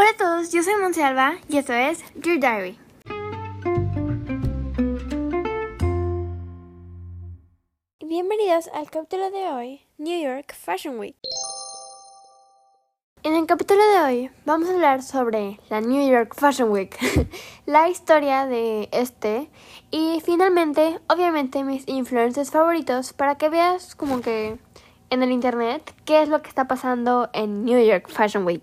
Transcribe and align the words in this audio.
Hola 0.00 0.10
a 0.10 0.16
todos, 0.16 0.52
yo 0.52 0.62
soy 0.62 0.76
Monsalva 0.80 1.38
y 1.48 1.58
esto 1.58 1.72
es 1.72 2.04
Dear 2.14 2.38
Diary. 2.38 2.78
Bienvenidos 7.98 8.68
al 8.72 8.88
capítulo 8.92 9.32
de 9.32 9.48
hoy, 9.50 9.80
New 9.98 10.22
York 10.22 10.54
Fashion 10.54 11.00
Week. 11.00 11.16
En 13.24 13.34
el 13.34 13.46
capítulo 13.46 13.80
de 13.88 14.00
hoy 14.02 14.30
vamos 14.44 14.68
a 14.68 14.74
hablar 14.74 15.02
sobre 15.02 15.58
la 15.68 15.80
New 15.80 16.08
York 16.08 16.32
Fashion 16.36 16.70
Week, 16.70 16.96
la 17.66 17.88
historia 17.88 18.46
de 18.46 18.88
este 18.92 19.50
y 19.90 20.22
finalmente, 20.24 21.00
obviamente, 21.08 21.64
mis 21.64 21.82
influencers 21.88 22.52
favoritos 22.52 23.12
para 23.12 23.34
que 23.34 23.48
veas 23.48 23.96
como 23.96 24.20
que 24.20 24.58
en 25.10 25.22
el 25.24 25.32
internet 25.32 25.92
qué 26.04 26.22
es 26.22 26.28
lo 26.28 26.40
que 26.40 26.50
está 26.50 26.68
pasando 26.68 27.30
en 27.32 27.64
New 27.64 27.84
York 27.84 28.08
Fashion 28.08 28.46
Week. 28.46 28.62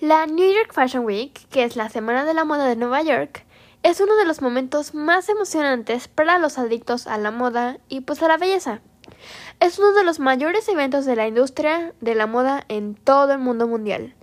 La 0.00 0.24
New 0.24 0.50
York 0.50 0.72
Fashion 0.72 1.04
Week, 1.04 1.46
que 1.50 1.62
es 1.62 1.76
la 1.76 1.90
Semana 1.90 2.24
de 2.24 2.32
la 2.32 2.46
Moda 2.46 2.64
de 2.64 2.74
Nueva 2.74 3.02
York, 3.02 3.44
es 3.82 4.00
uno 4.00 4.16
de 4.16 4.24
los 4.24 4.40
momentos 4.40 4.94
más 4.94 5.28
emocionantes 5.28 6.08
para 6.08 6.38
los 6.38 6.56
adictos 6.56 7.06
a 7.06 7.18
la 7.18 7.30
moda 7.30 7.76
y 7.90 8.00
pues 8.00 8.22
a 8.22 8.28
la 8.28 8.38
belleza. 8.38 8.80
Es 9.60 9.78
uno 9.78 9.92
de 9.92 10.02
los 10.02 10.18
mayores 10.18 10.66
eventos 10.70 11.04
de 11.04 11.16
la 11.16 11.28
industria 11.28 11.92
de 12.00 12.14
la 12.14 12.26
moda 12.26 12.64
en 12.68 12.94
todo 12.94 13.34
el 13.34 13.40
mundo 13.40 13.66
mundial. 13.66 14.14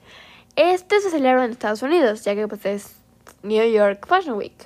Este 0.55 0.99
se 0.99 1.11
celebra 1.11 1.45
en 1.45 1.51
Estados 1.51 1.83
Unidos, 1.83 2.23
ya 2.23 2.33
que 2.33 2.47
pues 2.47 2.65
es 2.65 2.95
New 3.43 3.71
York 3.71 4.07
Fashion 4.07 4.35
Week. 4.35 4.57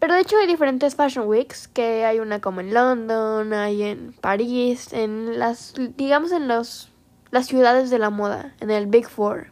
Pero 0.00 0.12
de 0.12 0.20
hecho 0.20 0.36
hay 0.36 0.46
diferentes 0.46 0.96
Fashion 0.96 1.26
Weeks, 1.28 1.66
que 1.66 2.04
hay 2.04 2.18
una 2.18 2.42
como 2.42 2.60
en 2.60 2.74
London, 2.74 3.54
hay 3.54 3.84
en 3.84 4.12
París, 4.20 4.92
en 4.92 5.38
las, 5.38 5.72
digamos 5.96 6.30
en 6.30 6.46
los, 6.46 6.90
las 7.30 7.46
ciudades 7.46 7.88
de 7.88 7.98
la 7.98 8.10
moda, 8.10 8.54
en 8.60 8.70
el 8.70 8.84
Big 8.84 9.08
Four. 9.08 9.50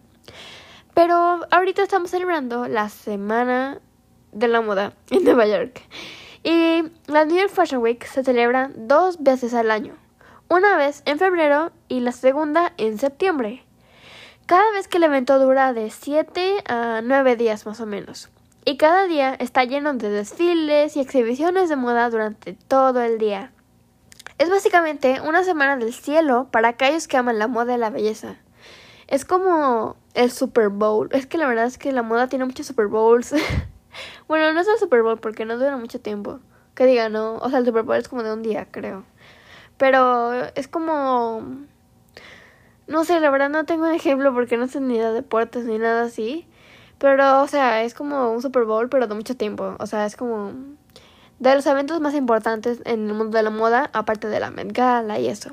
Pero 0.94 1.40
ahorita 1.50 1.82
estamos 1.82 2.10
celebrando 2.10 2.68
la 2.68 2.88
Semana 2.88 3.80
de 4.32 4.48
la 4.48 4.60
Moda 4.60 4.92
en 5.10 5.24
Nueva 5.24 5.46
York. 5.46 5.82
Y 6.42 6.82
la 7.06 7.24
New 7.24 7.36
York 7.36 7.50
Fashion 7.50 7.82
Week 7.82 8.04
se 8.04 8.24
celebra 8.24 8.70
dos 8.74 9.22
veces 9.22 9.54
al 9.54 9.70
año. 9.70 9.94
Una 10.48 10.76
vez 10.76 11.02
en 11.04 11.18
febrero 11.18 11.70
y 11.88 12.00
la 12.00 12.12
segunda 12.12 12.72
en 12.76 12.98
septiembre. 12.98 13.64
Cada 14.46 14.70
vez 14.72 14.88
que 14.88 14.96
el 14.96 15.04
evento 15.04 15.38
dura 15.38 15.72
de 15.72 15.90
7 15.90 16.64
a 16.66 17.00
9 17.02 17.36
días 17.36 17.66
más 17.66 17.80
o 17.80 17.86
menos 17.86 18.30
y 18.64 18.76
cada 18.76 19.06
día 19.06 19.34
está 19.34 19.64
lleno 19.64 19.94
de 19.94 20.10
desfiles 20.10 20.96
y 20.96 21.00
exhibiciones 21.00 21.68
de 21.68 21.76
moda 21.76 22.10
durante 22.10 22.54
todo 22.54 23.02
el 23.02 23.18
día. 23.18 23.52
Es 24.38 24.50
básicamente 24.50 25.20
una 25.20 25.44
semana 25.44 25.76
del 25.76 25.92
cielo 25.92 26.48
para 26.50 26.68
aquellos 26.68 27.08
que 27.08 27.16
aman 27.16 27.38
la 27.38 27.48
moda 27.48 27.74
y 27.74 27.78
la 27.78 27.90
belleza. 27.90 28.36
Es 29.10 29.24
como 29.24 29.96
el 30.14 30.30
Super 30.30 30.68
Bowl. 30.68 31.08
Es 31.10 31.26
que 31.26 31.36
la 31.36 31.48
verdad 31.48 31.66
es 31.66 31.78
que 31.78 31.90
la 31.90 32.02
moda 32.02 32.28
tiene 32.28 32.44
muchos 32.44 32.66
Super 32.66 32.86
Bowls. 32.86 33.34
bueno, 34.28 34.52
no 34.52 34.60
es 34.60 34.68
el 34.68 34.78
Super 34.78 35.02
Bowl 35.02 35.18
porque 35.18 35.44
no 35.44 35.58
dura 35.58 35.76
mucho 35.76 36.00
tiempo. 36.00 36.38
Que 36.76 36.86
diga, 36.86 37.08
no. 37.08 37.34
O 37.34 37.50
sea, 37.50 37.58
el 37.58 37.66
Super 37.66 37.82
Bowl 37.82 37.96
es 37.96 38.08
como 38.08 38.22
de 38.22 38.32
un 38.32 38.42
día, 38.42 38.68
creo. 38.70 39.04
Pero 39.76 40.32
es 40.54 40.68
como... 40.68 41.42
No 42.86 43.04
sé, 43.04 43.18
la 43.18 43.30
verdad 43.30 43.50
no 43.50 43.64
tengo 43.64 43.84
un 43.86 43.94
ejemplo 43.94 44.32
porque 44.32 44.56
no 44.56 44.68
sé 44.68 44.80
ni 44.80 44.98
de 44.98 45.12
deportes 45.12 45.64
ni 45.64 45.78
nada 45.78 46.02
así. 46.04 46.46
Pero, 46.98 47.42
o 47.42 47.48
sea, 47.48 47.82
es 47.82 47.94
como 47.94 48.30
un 48.30 48.42
Super 48.42 48.64
Bowl, 48.64 48.88
pero 48.88 49.08
de 49.08 49.14
mucho 49.14 49.36
tiempo. 49.36 49.74
O 49.80 49.86
sea, 49.86 50.06
es 50.06 50.14
como 50.14 50.52
de 51.40 51.54
los 51.54 51.66
eventos 51.66 52.00
más 52.00 52.14
importantes 52.14 52.80
en 52.84 53.08
el 53.08 53.14
mundo 53.14 53.36
de 53.36 53.42
la 53.42 53.50
moda, 53.50 53.90
aparte 53.92 54.28
de 54.28 54.38
la 54.38 54.50
Met 54.52 54.72
Gala 54.72 55.18
y 55.18 55.26
eso. 55.26 55.50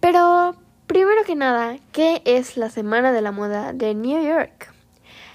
Pero, 0.00 0.56
primero 0.88 1.22
que 1.24 1.36
nada, 1.36 1.76
¿qué 1.92 2.22
es 2.24 2.56
la 2.56 2.70
Semana 2.70 3.12
de 3.12 3.20
la 3.20 3.30
Moda 3.30 3.72
de 3.72 3.94
New 3.94 4.20
York? 4.26 4.72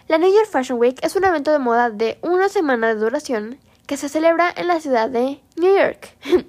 La 0.08 0.18
New 0.18 0.34
York 0.34 0.48
Fashion 0.52 0.80
Week 0.80 0.98
es 1.02 1.16
un 1.16 1.24
evento 1.24 1.52
de 1.52 1.60
moda 1.60 1.90
de 1.92 2.18
una 2.22 2.50
semana 2.50 2.88
de 2.88 2.96
duración 2.96 3.60
que 3.86 3.96
se 3.96 4.10
celebra 4.10 4.52
en 4.54 4.68
la 4.68 4.82
ciudad 4.82 5.10
de 5.10 5.42
New 5.56 5.78
York, 5.78 6.18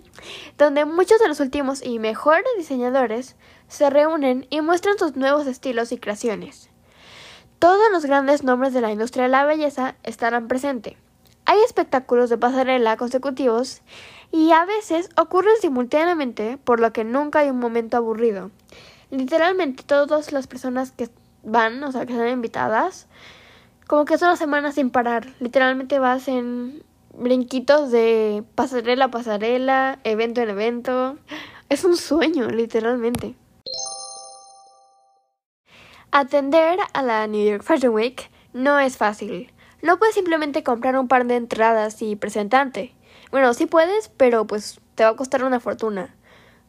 donde 0.58 0.86
muchos 0.86 1.20
de 1.20 1.28
los 1.28 1.38
últimos 1.38 1.84
y 1.84 1.98
mejores 1.98 2.46
diseñadores 2.56 3.36
se 3.68 3.90
reúnen 3.90 4.46
y 4.48 4.62
muestran 4.62 4.98
sus 4.98 5.16
nuevos 5.16 5.46
estilos 5.46 5.92
y 5.92 5.98
creaciones. 5.98 6.70
Todos 7.58 7.92
los 7.92 8.06
grandes 8.06 8.42
nombres 8.42 8.72
de 8.72 8.80
la 8.80 8.90
industria 8.90 9.24
de 9.24 9.30
la 9.30 9.44
belleza 9.44 9.96
estarán 10.02 10.48
presentes. 10.48 10.94
Hay 11.44 11.60
espectáculos 11.60 12.30
de 12.30 12.38
pasarela 12.38 12.96
consecutivos 12.96 13.82
y 14.32 14.52
a 14.52 14.64
veces 14.64 15.10
ocurren 15.16 15.54
simultáneamente, 15.60 16.58
por 16.64 16.80
lo 16.80 16.92
que 16.94 17.04
nunca 17.04 17.40
hay 17.40 17.50
un 17.50 17.58
momento 17.58 17.98
aburrido. 17.98 18.50
Literalmente 19.14 19.84
todas 19.84 20.32
las 20.32 20.48
personas 20.48 20.90
que 20.90 21.08
van, 21.44 21.80
o 21.84 21.92
sea, 21.92 22.04
que 22.04 22.14
están 22.14 22.28
invitadas, 22.28 23.06
como 23.86 24.04
que 24.06 24.14
es 24.14 24.22
una 24.22 24.34
semana 24.34 24.72
sin 24.72 24.90
parar. 24.90 25.28
Literalmente 25.38 26.00
vas 26.00 26.26
en 26.26 26.82
brinquitos 27.16 27.92
de 27.92 28.42
pasarela 28.56 29.04
a 29.04 29.10
pasarela, 29.12 30.00
evento 30.02 30.40
en 30.40 30.50
evento. 30.50 31.16
Es 31.68 31.84
un 31.84 31.96
sueño, 31.96 32.48
literalmente. 32.48 33.36
Atender 36.10 36.80
a 36.92 37.02
la 37.02 37.28
New 37.28 37.48
York 37.48 37.62
Fashion 37.62 37.94
Week 37.94 38.28
no 38.52 38.80
es 38.80 38.96
fácil. 38.96 39.52
No 39.80 39.98
puedes 39.98 40.16
simplemente 40.16 40.64
comprar 40.64 40.98
un 40.98 41.06
par 41.06 41.24
de 41.26 41.36
entradas 41.36 42.02
y 42.02 42.16
presentante. 42.16 42.96
Bueno, 43.30 43.54
sí 43.54 43.66
puedes, 43.66 44.08
pero 44.08 44.44
pues 44.44 44.80
te 44.96 45.04
va 45.04 45.10
a 45.10 45.16
costar 45.16 45.44
una 45.44 45.60
fortuna. 45.60 46.16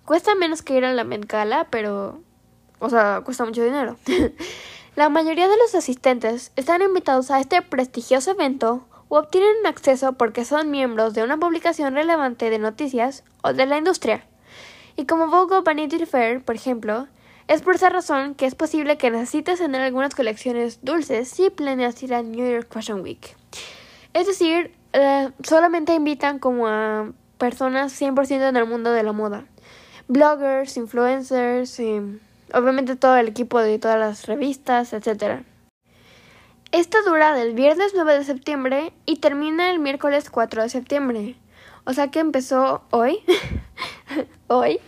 Cuesta 0.06 0.36
menos 0.36 0.62
que 0.62 0.76
ir 0.76 0.86
a 0.86 0.94
la 0.94 1.06
Met 1.06 1.26
Gala, 1.26 1.66
pero... 1.72 2.22
O 2.80 2.90
sea, 2.90 3.22
cuesta 3.24 3.46
mucho 3.46 3.64
dinero. 3.64 3.98
la 4.96 5.10
mayoría 5.10 5.48
de 5.48 5.58
los 5.58 5.76
asistentes 5.76 6.52
están 6.56 6.82
invitados 6.82 7.32
a 7.32 7.40
este 7.40 7.62
prestigioso 7.62 8.32
evento 8.32 8.86
o 9.10 9.20
obtienen 9.20 9.66
acceso 9.66 10.14
porque 10.14 10.46
son 10.46 10.72
miembros 10.72 11.14
de 11.14 11.24
una 11.24 11.38
publicación 11.38 11.94
relevante 11.94 12.50
de 12.50 12.60
noticias 12.60 13.24
o 13.44 13.54
de 13.54 13.66
la 13.66 13.78
industria. 13.78 14.26
Y 14.96 15.06
como 15.06 15.28
Vogue 15.28 15.62
Vanity 15.62 16.06
Fair, 16.06 16.44
por 16.44 16.56
ejemplo, 16.56 17.08
es 17.48 17.62
por 17.62 17.76
esa 17.76 17.90
razón 17.90 18.34
que 18.34 18.46
es 18.46 18.56
posible 18.56 18.98
que 18.98 19.12
necesites 19.12 19.60
tener 19.60 19.82
algunas 19.82 20.16
colecciones 20.16 20.80
dulces 20.82 21.30
si 21.30 21.50
planeas 21.50 22.02
ir 22.02 22.14
a 22.14 22.24
New 22.24 22.50
York 22.50 22.68
Fashion 22.72 23.02
Week. 23.02 23.36
Es 24.14 24.26
decir, 24.28 24.74
eh, 24.94 25.30
solamente 25.44 25.94
invitan 25.94 26.40
como 26.40 26.68
a 26.68 27.12
personas 27.38 28.00
100% 28.02 28.50
en 28.50 28.56
el 28.56 28.66
mundo 28.66 28.92
de 28.92 29.04
la 29.04 29.12
moda. 29.12 29.46
Bloggers, 30.08 30.78
influencers, 30.78 31.80
y 31.80 32.20
obviamente 32.54 32.96
todo 32.96 33.18
el 33.18 33.28
equipo 33.28 33.60
de 33.60 33.80
todas 33.80 34.00
las 34.00 34.26
revistas, 34.28 34.94
etc. 34.94 35.42
Esta 36.72 37.02
dura 37.04 37.34
del 37.34 37.54
viernes 37.54 37.94
9 37.96 38.18
de 38.18 38.24
septiembre 38.24 38.94
y 39.06 39.18
termina 39.18 39.70
el 39.70 39.80
miércoles 39.80 40.30
4 40.30 40.64
de 40.64 40.70
septiembre. 40.70 41.36
O 41.86 41.94
sea 41.94 42.10
que 42.10 42.20
empezó 42.20 42.84
hoy. 42.92 43.20
hoy 44.48 44.80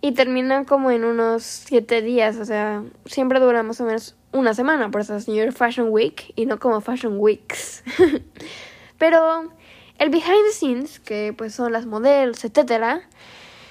y 0.00 0.12
termina 0.12 0.64
como 0.64 0.90
en 0.90 1.04
unos 1.04 1.42
siete 1.42 2.02
días, 2.02 2.36
o 2.36 2.44
sea, 2.44 2.84
siempre 3.06 3.40
dura 3.40 3.62
más 3.62 3.80
o 3.80 3.84
menos 3.84 4.14
una 4.32 4.54
semana, 4.54 4.90
por 4.90 5.00
eso 5.00 5.16
es 5.16 5.26
New 5.26 5.36
York 5.36 5.56
Fashion 5.56 5.88
Week 5.90 6.32
y 6.36 6.46
no 6.46 6.58
como 6.58 6.80
Fashion 6.80 7.18
Weeks. 7.18 7.82
Pero 8.98 9.50
el 9.98 10.10
behind 10.10 10.44
the 10.46 10.52
scenes, 10.52 11.00
que 11.00 11.34
pues 11.36 11.54
son 11.54 11.72
las 11.72 11.86
modelos, 11.86 12.44
etcétera, 12.44 13.02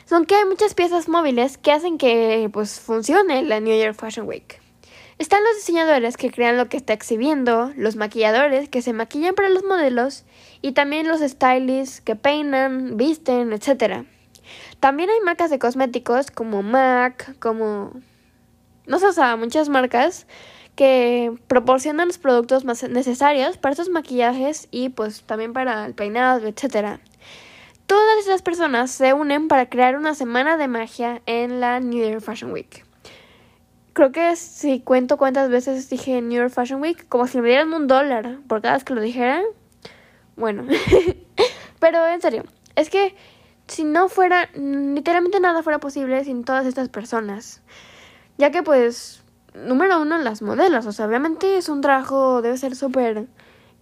son 0.06 0.26
que 0.26 0.36
hay 0.36 0.46
muchas 0.46 0.74
piezas 0.74 1.10
móviles 1.10 1.58
que 1.58 1.72
hacen 1.72 1.98
que 1.98 2.50
pues 2.54 2.80
funcione 2.80 3.44
la 3.44 3.60
New 3.60 3.78
York 3.78 3.96
Fashion 4.00 4.28
Week. 4.28 4.62
Están 5.18 5.44
los 5.44 5.56
diseñadores 5.56 6.18
que 6.18 6.30
crean 6.30 6.58
lo 6.58 6.68
que 6.68 6.78
está 6.78 6.92
exhibiendo, 6.94 7.72
los 7.78 7.96
maquilladores 7.96 8.68
que 8.68 8.82
se 8.82 8.92
maquillan 8.92 9.34
para 9.34 9.50
los 9.50 9.64
modelos 9.64 10.26
y 10.62 10.74
también 10.74 11.08
los 11.08 11.22
stylists 11.22 12.02
que 12.02 12.16
peinan, 12.16 12.98
visten, 12.98 13.54
etcétera. 13.54 14.06
También 14.82 15.10
hay 15.10 15.20
marcas 15.22 15.50
de 15.50 15.58
cosméticos 15.60 16.32
como 16.32 16.62
MAC, 16.64 17.40
como... 17.40 17.94
No 18.88 19.00
sé, 19.00 19.08
o 19.08 19.14
sea, 19.14 19.36
muchas 19.38 19.70
marcas 19.70 20.28
que 20.76 21.34
proporcionan 21.48 22.08
los 22.08 22.18
productos 22.18 22.66
más 22.66 22.84
necesarios 22.84 23.58
para 23.58 23.72
estos 23.72 23.90
maquillajes 23.90 24.68
y 24.70 24.90
pues 24.90 25.24
también 25.24 25.54
para 25.54 25.86
el 25.86 25.96
peinado, 25.96 26.46
etc. 26.46 27.00
Todas 27.88 28.20
esas 28.20 28.42
personas 28.42 28.90
se 28.90 29.14
unen 29.14 29.48
para 29.48 29.70
crear 29.70 29.96
una 29.96 30.16
semana 30.16 30.58
de 30.58 30.68
magia 30.68 31.22
en 31.28 31.60
la 31.60 31.80
New 31.80 32.04
Year 32.04 32.20
Fashion 32.20 32.52
Week. 32.52 32.84
Creo 33.94 34.12
que 34.12 34.36
si 34.36 34.82
cuento 34.82 35.18
cuántas 35.18 35.50
veces 35.50 35.88
dije 35.90 36.22
New 36.22 36.32
Year 36.32 36.50
Fashion 36.50 36.82
Week, 36.82 37.08
como 37.08 37.28
si 37.28 37.40
me 37.40 37.50
dieran 37.50 37.74
un 37.74 37.88
dólar 37.88 38.40
por 38.48 38.62
cada 38.62 38.74
vez 38.74 38.84
que 38.84 38.96
lo 38.96 39.02
dijera. 39.02 39.42
Bueno, 40.36 40.66
pero 41.80 42.08
en 42.08 42.22
serio, 42.22 42.44
es 42.76 42.90
que 42.90 43.16
si 43.68 43.84
no 43.84 44.10
fuera, 44.10 44.50
literalmente 44.56 45.40
nada 45.40 45.64
fuera 45.64 45.80
posible 45.80 46.24
sin 46.24 46.44
todas 46.44 46.66
estas 46.66 46.90
personas. 46.90 47.62
Ya 48.38 48.52
que 48.52 48.64
pues, 48.64 49.24
número 49.54 50.02
uno, 50.02 50.18
las 50.18 50.42
modelos. 50.42 50.86
O 50.88 50.92
sea, 50.92 51.06
obviamente 51.06 51.58
es 51.58 51.70
un 51.70 51.82
trabajo, 51.82 52.42
debe 52.42 52.58
ser 52.58 52.76
súper 52.76 53.28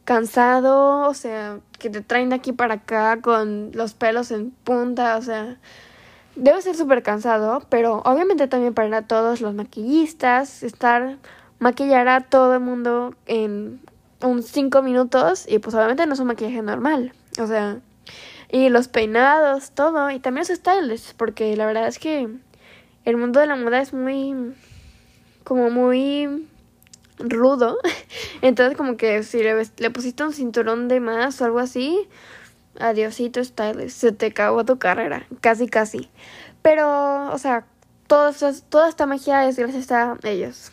cansado. 0.06 1.08
O 1.08 1.14
sea, 1.14 1.60
que 1.80 1.90
te 1.90 2.02
traen 2.02 2.30
de 2.30 2.36
aquí 2.36 2.52
para 2.52 2.76
acá 2.76 3.22
con 3.22 3.72
los 3.74 3.94
pelos 3.94 4.32
en 4.32 4.52
punta. 4.52 5.18
O 5.18 5.22
sea, 5.22 5.58
debe 6.36 6.62
ser 6.62 6.76
súper 6.76 7.04
cansado, 7.04 7.64
pero 7.70 8.02
obviamente 8.06 8.48
también 8.48 8.74
para 8.74 9.04
todos 9.04 9.42
los 9.42 9.54
maquillistas, 9.54 10.64
estar, 10.64 11.18
maquillar 11.60 12.08
a 12.08 12.22
todo 12.22 12.56
el 12.56 12.60
mundo 12.60 13.16
en 13.26 13.80
un 14.22 14.42
cinco 14.42 14.82
minutos 14.82 15.46
y 15.48 15.60
pues 15.60 15.76
obviamente 15.76 16.06
no 16.08 16.14
es 16.14 16.20
un 16.20 16.28
maquillaje 16.28 16.62
normal, 16.62 17.14
o 17.40 17.48
sea, 17.48 17.80
y 18.50 18.70
los 18.70 18.88
peinados, 18.88 19.72
todo, 19.72 20.10
y 20.12 20.20
también 20.20 20.46
los 20.48 20.58
styles, 20.58 21.14
porque 21.18 21.56
la 21.56 21.66
verdad 21.66 21.88
es 21.88 22.00
que 22.00 22.30
el 23.06 23.18
mundo 23.18 23.40
de 23.40 23.48
la 23.48 23.56
moda 23.56 23.82
es 23.82 23.94
muy, 23.94 24.54
como 25.44 25.70
muy 25.70 26.48
rudo, 27.20 27.78
entonces 28.42 28.78
como 28.78 28.98
que 28.98 29.24
si 29.24 29.44
le, 29.44 29.68
le 29.78 29.90
pusiste 29.90 30.24
un 30.24 30.34
cinturón 30.34 30.88
de 30.88 31.00
más 31.00 31.42
o 31.42 31.46
algo 31.46 31.60
así, 31.60 32.08
adiosito 32.80 33.44
stylist, 33.44 33.98
se 33.98 34.12
te 34.12 34.28
acabó 34.28 34.66
tu 34.66 34.80
carrera, 34.80 35.28
casi 35.42 35.68
casi. 35.68 36.10
Pero, 36.62 37.32
o 37.32 37.38
sea, 37.38 37.66
toda 38.08 38.90
esta 38.90 39.06
magia 39.06 39.48
es 39.48 39.58
gracias 39.58 39.92
a 39.92 40.18
ellos. 40.24 40.72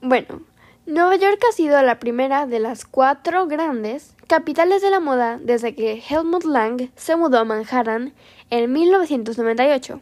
Bueno, 0.00 0.42
Nueva 0.84 1.14
York 1.14 1.40
ha 1.48 1.52
sido 1.52 1.80
la 1.82 2.00
primera 2.00 2.46
de 2.46 2.58
las 2.58 2.84
cuatro 2.84 3.46
grandes 3.46 4.16
capitales 4.26 4.82
de 4.82 4.90
la 4.90 4.98
moda 4.98 5.38
desde 5.40 5.76
que 5.76 6.02
Helmut 6.08 6.44
Lang 6.44 6.90
se 6.96 7.14
mudó 7.14 7.38
a 7.38 7.44
Manhattan 7.44 8.12
en 8.50 8.72
1998. 8.72 10.00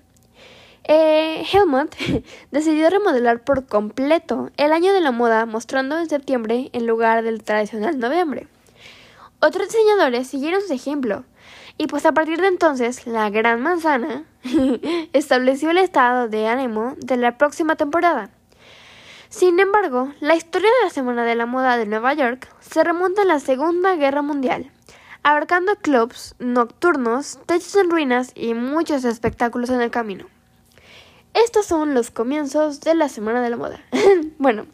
Eh, 0.84 1.44
Helmut 1.52 1.94
decidió 2.50 2.90
remodelar 2.90 3.42
por 3.44 3.66
completo 3.66 4.50
el 4.56 4.72
año 4.72 4.92
de 4.92 5.00
la 5.00 5.12
moda 5.12 5.46
mostrando 5.46 5.98
en 5.98 6.08
septiembre 6.08 6.70
en 6.72 6.86
lugar 6.86 7.22
del 7.22 7.42
tradicional 7.42 7.98
noviembre. 7.98 8.48
Otros 9.40 9.68
diseñadores 9.68 10.28
siguieron 10.28 10.62
su 10.66 10.72
ejemplo 10.72 11.24
y 11.78 11.86
pues 11.86 12.04
a 12.04 12.12
partir 12.12 12.40
de 12.40 12.48
entonces 12.48 13.06
la 13.06 13.30
Gran 13.30 13.62
Manzana 13.62 14.24
estableció 15.12 15.70
el 15.70 15.78
estado 15.78 16.28
de 16.28 16.46
ánimo 16.46 16.94
de 16.98 17.16
la 17.16 17.38
próxima 17.38 17.76
temporada. 17.76 18.30
Sin 19.30 19.60
embargo, 19.60 20.12
la 20.20 20.34
historia 20.34 20.68
de 20.68 20.84
la 20.84 20.90
Semana 20.90 21.24
de 21.24 21.36
la 21.36 21.46
Moda 21.46 21.76
de 21.76 21.86
Nueva 21.86 22.12
York 22.14 22.48
se 22.60 22.82
remonta 22.82 23.22
a 23.22 23.24
la 23.24 23.38
Segunda 23.38 23.94
Guerra 23.94 24.22
Mundial, 24.22 24.70
abarcando 25.22 25.76
clubs 25.76 26.34
nocturnos, 26.38 27.38
techos 27.46 27.76
en 27.76 27.90
ruinas 27.90 28.32
y 28.34 28.54
muchos 28.54 29.04
espectáculos 29.04 29.70
en 29.70 29.80
el 29.80 29.90
camino. 29.90 30.26
Estos 31.34 31.66
son 31.66 31.94
los 31.94 32.10
comienzos 32.10 32.80
de 32.80 32.94
la 32.94 33.08
Semana 33.08 33.40
de 33.40 33.50
la 33.50 33.56
Moda. 33.56 33.80
bueno, 34.38 34.66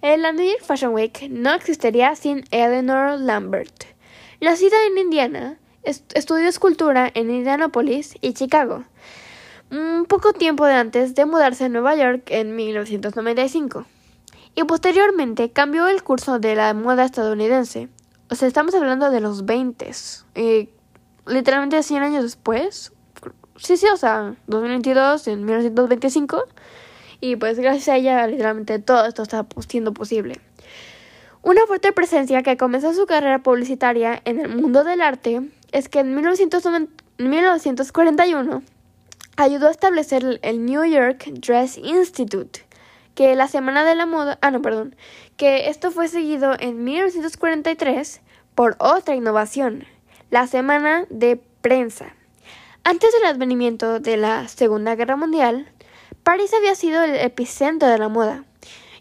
la 0.00 0.32
New 0.32 0.46
York 0.46 0.62
Fashion 0.64 0.94
Week 0.94 1.28
no 1.28 1.52
existiría 1.52 2.14
sin 2.14 2.44
Eleanor 2.50 3.18
Lambert. 3.18 3.84
Nacida 4.40 4.76
en 4.86 4.98
Indiana, 4.98 5.58
estudió 5.82 6.48
escultura 6.48 7.10
en 7.14 7.30
Indianapolis 7.30 8.16
y 8.20 8.34
Chicago, 8.34 8.84
un 9.70 10.06
poco 10.06 10.32
tiempo 10.32 10.64
antes 10.64 11.14
de 11.14 11.26
mudarse 11.26 11.64
a 11.64 11.68
Nueva 11.68 11.96
York 11.96 12.24
en 12.28 12.54
1995 12.54 13.86
y 14.54 14.64
posteriormente 14.64 15.50
cambió 15.50 15.88
el 15.88 16.02
curso 16.02 16.38
de 16.38 16.54
la 16.54 16.74
moda 16.74 17.04
estadounidense. 17.04 17.88
O 18.30 18.34
sea, 18.34 18.48
estamos 18.48 18.74
hablando 18.74 19.10
de 19.10 19.20
los 19.20 19.44
20, 19.44 19.90
eh, 20.34 20.68
literalmente 21.26 21.82
100 21.82 22.02
años 22.02 22.22
después. 22.22 22.92
Sí, 23.64 23.76
sí, 23.78 23.86
o 23.86 23.96
sea, 23.96 24.36
2022, 24.46 25.26
en 25.28 25.46
1925. 25.46 26.44
Y 27.22 27.36
pues 27.36 27.58
gracias 27.58 27.88
a 27.88 27.96
ella, 27.96 28.26
literalmente 28.26 28.78
todo 28.78 29.06
esto 29.06 29.22
está 29.22 29.46
siendo 29.66 29.94
posible. 29.94 30.38
Una 31.40 31.62
fuerte 31.66 31.90
presencia 31.92 32.42
que 32.42 32.58
comenzó 32.58 32.92
su 32.92 33.06
carrera 33.06 33.42
publicitaria 33.42 34.20
en 34.26 34.38
el 34.38 34.54
mundo 34.54 34.84
del 34.84 35.00
arte 35.00 35.40
es 35.72 35.88
que 35.88 36.00
en 36.00 36.14
1941 36.14 38.62
ayudó 39.36 39.68
a 39.68 39.70
establecer 39.70 40.40
el 40.42 40.66
New 40.66 40.84
York 40.84 41.24
Dress 41.32 41.78
Institute, 41.78 42.66
que 43.14 43.34
la 43.34 43.48
Semana 43.48 43.82
de 43.84 43.94
la 43.94 44.04
Moda, 44.04 44.38
ah 44.42 44.50
no, 44.50 44.60
perdón, 44.60 44.94
que 45.38 45.70
esto 45.70 45.90
fue 45.90 46.08
seguido 46.08 46.54
en 46.60 46.84
1943 46.84 48.20
por 48.54 48.76
otra 48.78 49.14
innovación, 49.14 49.86
la 50.30 50.46
Semana 50.46 51.06
de 51.08 51.40
Prensa. 51.62 52.14
Antes 52.86 53.12
del 53.14 53.24
advenimiento 53.24 53.98
de 53.98 54.18
la 54.18 54.46
Segunda 54.46 54.94
Guerra 54.94 55.16
Mundial, 55.16 55.66
París 56.22 56.52
había 56.52 56.74
sido 56.74 57.02
el 57.02 57.16
epicentro 57.16 57.88
de 57.88 57.96
la 57.96 58.10
moda. 58.10 58.44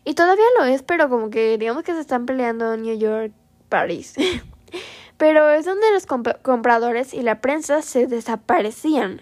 Y 0.06 0.14
todavía 0.14 0.46
lo 0.58 0.64
es, 0.64 0.84
pero 0.84 1.10
como 1.10 1.30
que 1.30 1.58
digamos 1.58 1.84
que 1.84 1.94
se 1.94 2.00
están 2.00 2.26
peleando 2.26 2.78
New 2.78 2.98
York, 2.98 3.34
París. 3.68 4.16
pero 5.18 5.52
es 5.52 5.66
donde 5.66 5.92
los 5.92 6.06
compradores 6.06 7.14
y 7.14 7.22
la 7.24 7.42
prensa 7.42 7.82
se 7.82 8.08
desaparecían, 8.08 9.22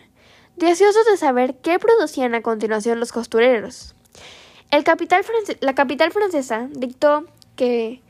deseosos 0.58 1.06
de 1.06 1.18
saber 1.18 1.56
qué 1.56 1.80
producían 1.80 2.36
a 2.36 2.44
continuación 2.44 3.00
los 3.00 3.12
costureros. 3.12 3.96
La 4.72 4.84
capital 5.74 6.12
francesa 6.12 6.68
dictó 6.72 7.26
que 7.56 8.02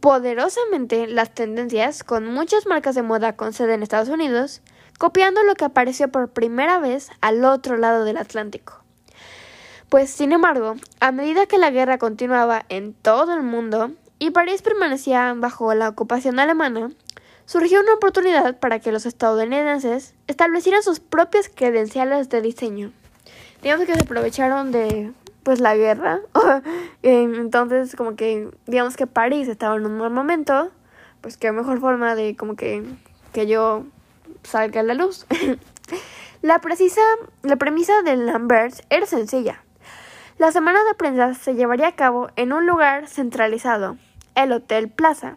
poderosamente 0.00 1.06
las 1.06 1.34
tendencias 1.34 2.04
con 2.04 2.26
muchas 2.26 2.66
marcas 2.66 2.94
de 2.94 3.02
moda 3.02 3.36
con 3.36 3.52
sede 3.52 3.74
en 3.74 3.82
Estados 3.82 4.08
Unidos, 4.08 4.62
copiando 4.98 5.42
lo 5.44 5.54
que 5.54 5.64
apareció 5.64 6.08
por 6.08 6.28
primera 6.28 6.78
vez 6.78 7.10
al 7.20 7.44
otro 7.44 7.76
lado 7.76 8.04
del 8.04 8.16
Atlántico. 8.16 8.82
Pues, 9.88 10.10
sin 10.10 10.32
embargo, 10.32 10.74
a 11.00 11.12
medida 11.12 11.46
que 11.46 11.56
la 11.56 11.70
guerra 11.70 11.96
continuaba 11.96 12.66
en 12.68 12.92
todo 12.92 13.34
el 13.34 13.42
mundo 13.42 13.92
y 14.18 14.30
París 14.32 14.60
permanecía 14.60 15.32
bajo 15.34 15.72
la 15.74 15.88
ocupación 15.88 16.38
alemana, 16.38 16.90
surgió 17.46 17.80
una 17.80 17.94
oportunidad 17.94 18.58
para 18.58 18.80
que 18.80 18.92
los 18.92 19.06
estadounidenses 19.06 20.14
establecieran 20.26 20.82
sus 20.82 21.00
propias 21.00 21.48
credenciales 21.48 22.28
de 22.28 22.42
diseño. 22.42 22.92
Digamos 23.62 23.86
que 23.86 23.94
se 23.94 24.02
aprovecharon 24.02 24.72
de 24.72 25.12
pues 25.42 25.60
la 25.60 25.74
guerra. 25.74 26.20
Entonces 27.02 27.96
como 27.96 28.16
que 28.16 28.50
digamos 28.66 28.96
que 28.96 29.06
París 29.06 29.48
estaba 29.48 29.76
en 29.76 29.86
un 29.86 29.98
buen 29.98 30.12
momento, 30.12 30.70
pues 31.22 31.38
qué 31.38 31.50
mejor 31.52 31.80
forma 31.80 32.14
de 32.14 32.36
como 32.36 32.54
que 32.54 32.82
que 33.32 33.46
yo 33.46 33.86
salga 34.48 34.80
a 34.80 34.84
la 34.84 34.94
luz. 34.94 35.26
la 36.42 36.60
precisa 36.60 37.02
la 37.42 37.56
premisa 37.56 38.02
de 38.02 38.16
Lambert 38.16 38.74
era 38.90 39.06
sencilla. 39.06 39.62
La 40.38 40.52
semana 40.52 40.82
de 40.84 40.94
prensa 40.94 41.34
se 41.34 41.54
llevaría 41.54 41.88
a 41.88 41.96
cabo 41.96 42.28
en 42.36 42.52
un 42.52 42.66
lugar 42.66 43.08
centralizado, 43.08 43.96
el 44.34 44.52
Hotel 44.52 44.88
Plaza, 44.88 45.36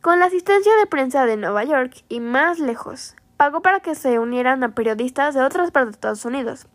con 0.00 0.18
la 0.18 0.26
asistencia 0.26 0.74
de 0.76 0.86
prensa 0.86 1.26
de 1.26 1.36
Nueva 1.36 1.64
York 1.64 2.02
y 2.08 2.20
más 2.20 2.58
lejos. 2.58 3.14
Pagó 3.36 3.60
para 3.60 3.80
que 3.80 3.94
se 3.94 4.18
unieran 4.18 4.64
a 4.64 4.74
periodistas 4.74 5.34
de 5.34 5.42
otras 5.42 5.70
partes 5.70 5.92
de 5.92 5.96
Estados 5.96 6.24
Unidos. 6.24 6.66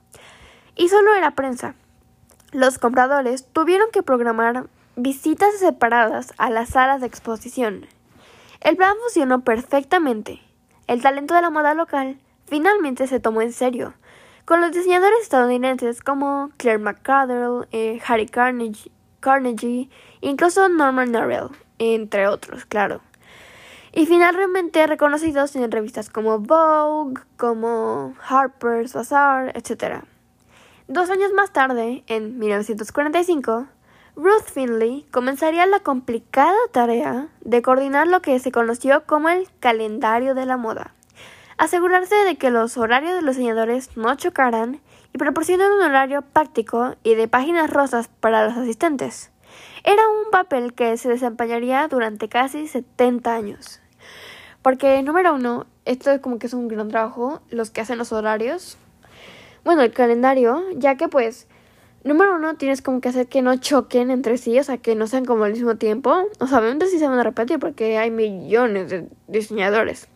Y 0.75 0.89
solo 0.89 1.13
era 1.13 1.31
prensa. 1.31 1.75
Los 2.51 2.77
compradores 2.77 3.47
tuvieron 3.51 3.87
que 3.91 4.03
programar 4.03 4.67
visitas 4.95 5.57
separadas 5.57 6.33
a 6.37 6.51
las 6.51 6.69
salas 6.69 7.01
de 7.01 7.07
exposición. 7.07 7.87
El 8.61 8.77
plan 8.77 8.93
funcionó 9.01 9.43
perfectamente. 9.43 10.41
El 10.85 11.01
talento 11.01 11.33
de 11.33 11.41
la 11.41 11.49
moda 11.49 11.73
local 11.73 12.17
finalmente 12.45 13.07
se 13.07 13.21
tomó 13.21 13.41
en 13.41 13.53
serio, 13.53 13.93
con 14.43 14.59
los 14.59 14.73
diseñadores 14.73 15.21
estadounidenses 15.21 16.01
como 16.01 16.51
Claire 16.57 16.79
McCardell, 16.79 17.67
eh, 17.71 18.01
Harry 18.05 18.27
Carnegie, 18.27 18.91
Carnegie, 19.21 19.89
incluso 20.19 20.67
Norman 20.67 21.13
Norrell, 21.13 21.47
entre 21.79 22.27
otros, 22.27 22.65
claro. 22.65 22.99
Y 23.93 24.05
finalmente 24.07 24.85
reconocidos 24.85 25.55
en 25.55 25.71
revistas 25.71 26.09
como 26.09 26.39
Vogue, 26.39 27.21
como 27.37 28.15
Harper's 28.27 28.93
Bazaar, 28.93 29.55
etc. 29.55 30.03
Dos 30.89 31.09
años 31.09 31.31
más 31.33 31.53
tarde, 31.53 32.03
en 32.07 32.39
1945, 32.39 33.67
Ruth 34.15 34.45
Finley 34.53 35.07
comenzaría 35.09 35.65
la 35.65 35.79
complicada 35.79 36.55
tarea 36.71 37.29
de 37.41 37.63
coordinar 37.63 38.07
lo 38.07 38.21
que 38.21 38.37
se 38.37 38.51
conoció 38.51 39.05
como 39.07 39.29
el 39.29 39.47
calendario 39.59 40.35
de 40.35 40.45
la 40.45 40.55
moda, 40.55 40.93
asegurarse 41.57 42.15
de 42.17 42.35
que 42.35 42.51
los 42.51 42.77
horarios 42.77 43.15
de 43.15 43.23
los 43.23 43.37
diseñadores 43.37 43.97
no 43.97 44.13
chocaran 44.13 44.81
y 45.13 45.17
proporcionar 45.17 45.71
un 45.71 45.81
horario 45.81 46.21
práctico 46.21 46.95
y 47.01 47.15
de 47.15 47.27
páginas 47.27 47.71
rosas 47.71 48.07
para 48.07 48.45
los 48.45 48.55
asistentes. 48.55 49.31
Era 49.83 50.03
un 50.07 50.29
papel 50.29 50.73
que 50.73 50.95
se 50.97 51.09
desempeñaría 51.09 51.87
durante 51.87 52.29
casi 52.29 52.67
70 52.67 53.33
años. 53.33 53.81
Porque, 54.61 55.01
número 55.01 55.33
uno, 55.33 55.65
esto 55.85 56.11
es 56.11 56.21
como 56.21 56.37
que 56.37 56.45
es 56.45 56.53
un 56.53 56.67
gran 56.67 56.89
trabajo, 56.89 57.41
los 57.49 57.71
que 57.71 57.81
hacen 57.81 57.97
los 57.97 58.13
horarios, 58.13 58.77
bueno, 59.63 59.81
el 59.81 59.91
calendario, 59.91 60.63
ya 60.75 60.97
que 60.97 61.07
pues, 61.07 61.47
número 62.03 62.35
uno, 62.35 62.55
tienes 62.55 62.81
como 62.81 63.01
que 63.01 63.09
hacer 63.09 63.27
que 63.27 63.41
no 63.41 63.55
choquen 63.55 64.11
entre 64.11 64.37
sí, 64.37 64.57
o 64.59 64.63
sea, 64.63 64.77
que 64.77 64.95
no 64.95 65.07
sean 65.07 65.25
como 65.25 65.43
al 65.43 65.53
mismo 65.53 65.75
tiempo. 65.75 66.27
O 66.39 66.47
sea, 66.47 66.59
obviamente 66.59 66.87
sí 66.87 66.99
se 66.99 67.07
van 67.07 67.19
a 67.19 67.23
repetir 67.23 67.59
porque 67.59 67.97
hay 67.97 68.11
millones 68.11 68.89
de 68.89 69.07
diseñadores. 69.27 70.07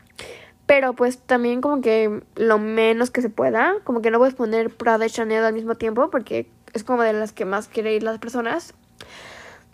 Pero 0.66 0.94
pues 0.94 1.20
también 1.20 1.62
como 1.62 1.82
que 1.82 2.22
lo 2.36 2.60
menos 2.60 3.10
que 3.10 3.22
se 3.22 3.30
pueda, 3.30 3.76
como 3.86 4.02
que 4.02 4.12
no 4.12 4.18
puedes 4.20 4.36
poner 4.36 4.70
Prada 4.70 5.06
y 5.06 5.10
Chanel 5.10 5.46
al 5.46 5.54
mismo 5.54 5.76
tiempo 5.76 6.10
porque 6.10 6.50
es 6.74 6.84
como 6.84 7.04
de 7.04 7.14
las 7.14 7.32
que 7.32 7.46
más 7.46 7.70
quieren 7.70 7.94
ir 7.94 8.04
las 8.04 8.20
personas. 8.20 8.74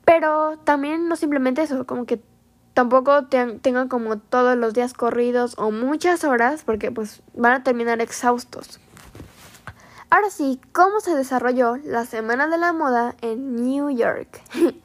Pero 0.06 0.58
también 0.64 1.08
no 1.08 1.16
simplemente 1.16 1.64
eso, 1.64 1.88
como 1.88 2.06
que 2.06 2.22
tampoco 2.76 3.26
tengan 3.26 3.88
como 3.88 4.20
todos 4.20 4.58
los 4.58 4.74
días 4.74 4.94
corridos 4.94 5.56
o 5.58 5.72
muchas 5.72 6.24
horas 6.24 6.64
porque 6.64 6.92
pues 6.92 7.24
van 7.34 7.54
a 7.54 7.64
terminar 7.64 8.02
exhaustos. 8.02 8.80
Ahora 10.16 10.30
sí, 10.30 10.62
¿cómo 10.74 11.00
se 11.00 11.16
desarrolló 11.16 11.78
la 11.78 12.06
Semana 12.06 12.48
de 12.48 12.60
la 12.60 12.72
Moda 12.72 13.16
en 13.22 13.56
New 13.56 13.90
York? 13.90 14.44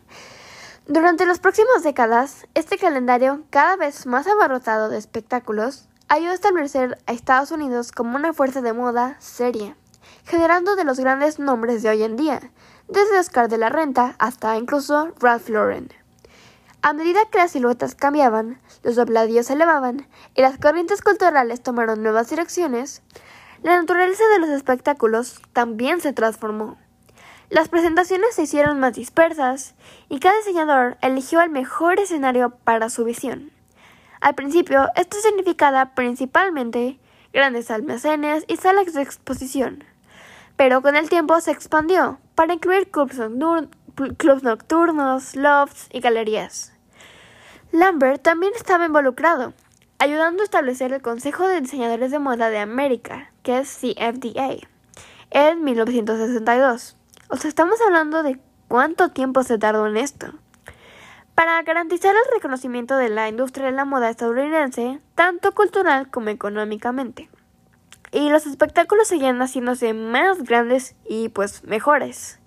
Durante 0.87 1.26
las 1.26 1.38
próximas 1.38 1.82
décadas, 1.82 2.47
este 2.54 2.78
calendario, 2.78 3.42
cada 3.50 3.76
vez 3.76 4.06
más 4.06 4.26
abarrotado 4.26 4.88
de 4.88 4.97
espectáculos, 4.97 5.87
ayudó 6.08 6.30
a 6.30 6.35
establecer 6.35 6.97
a 7.04 7.12
Estados 7.12 7.50
Unidos 7.50 7.92
como 7.92 8.16
una 8.16 8.32
fuerza 8.32 8.62
de 8.62 8.73
moda 8.73 9.16
seria, 9.18 9.76
generando 10.25 10.76
de 10.76 10.85
los 10.85 10.99
grandes 10.99 11.38
nombres 11.38 11.82
de 11.82 11.90
hoy 11.90 12.04
en 12.04 12.16
día, 12.16 12.40
desde 12.88 13.18
Oscar 13.18 13.50
de 13.50 13.58
la 13.58 13.68
Renta 13.68 14.14
hasta 14.18 14.56
incluso 14.56 15.12
Ralph 15.20 15.50
Lauren. 15.50 15.92
A 16.80 16.94
medida 16.94 17.20
que 17.30 17.37
las 17.37 17.50
siluetas 17.50 17.94
cambiaban, 17.94 18.62
los 18.82 18.97
dobladillos 18.97 19.49
se 19.49 19.52
elevaban 19.52 20.08
y 20.35 20.40
las 20.40 20.56
corrientes 20.56 21.02
culturales 21.02 21.62
tomaron 21.62 22.02
nuevas 22.02 22.30
direcciones, 22.30 23.02
la 23.62 23.76
naturaleza 23.76 24.24
de 24.32 24.38
los 24.38 24.50
espectáculos 24.50 25.40
también 25.52 26.00
se 26.00 26.12
transformó. 26.12 26.78
Las 27.50 27.68
presentaciones 27.68 28.34
se 28.34 28.42
hicieron 28.42 28.78
más 28.78 28.94
dispersas 28.94 29.74
y 30.08 30.20
cada 30.20 30.36
diseñador 30.36 30.98
eligió 31.00 31.40
el 31.40 31.50
mejor 31.50 31.98
escenario 31.98 32.50
para 32.50 32.90
su 32.90 33.04
visión. 33.04 33.50
Al 34.20 34.34
principio, 34.34 34.88
esto 34.96 35.16
significaba 35.20 35.94
principalmente 35.94 36.98
grandes 37.32 37.70
almacenes 37.70 38.44
y 38.48 38.56
salas 38.56 38.92
de 38.92 39.02
exposición, 39.02 39.84
pero 40.56 40.82
con 40.82 40.96
el 40.96 41.08
tiempo 41.08 41.40
se 41.40 41.52
expandió 41.52 42.18
para 42.34 42.52
incluir 42.52 42.90
clubs, 42.90 43.18
nocturnos, 44.42 45.36
lofts 45.36 45.88
y 45.92 46.00
galerías. 46.00 46.72
Lambert 47.72 48.22
también 48.22 48.52
estaba 48.54 48.86
involucrado, 48.86 49.52
ayudando 49.98 50.42
a 50.42 50.44
establecer 50.44 50.92
el 50.92 51.02
Consejo 51.02 51.46
de 51.48 51.60
Diseñadores 51.60 52.10
de 52.10 52.18
Moda 52.18 52.50
de 52.50 52.58
América, 52.58 53.32
que 53.42 53.58
es 53.58 53.78
CFDA, 53.80 54.56
en 55.30 55.64
1962. 55.64 56.96
O 57.30 57.36
sea, 57.36 57.48
estamos 57.48 57.80
hablando 57.80 58.22
de 58.22 58.38
cuánto 58.68 59.10
tiempo 59.10 59.42
se 59.42 59.58
tardó 59.58 59.86
en 59.86 59.96
esto. 59.96 60.32
Para 61.34 61.62
garantizar 61.62 62.14
el 62.14 62.34
reconocimiento 62.34 62.96
de 62.96 63.08
la 63.08 63.28
industria 63.28 63.66
de 63.66 63.72
la 63.72 63.84
moda 63.84 64.10
estadounidense, 64.10 65.00
tanto 65.14 65.52
cultural 65.52 66.10
como 66.10 66.30
económicamente. 66.30 67.28
Y 68.10 68.30
los 68.30 68.46
espectáculos 68.46 69.08
seguían 69.08 69.40
haciéndose 69.40 69.94
más 69.94 70.42
grandes 70.42 70.96
y 71.08 71.28
pues 71.28 71.64
mejores. 71.64 72.38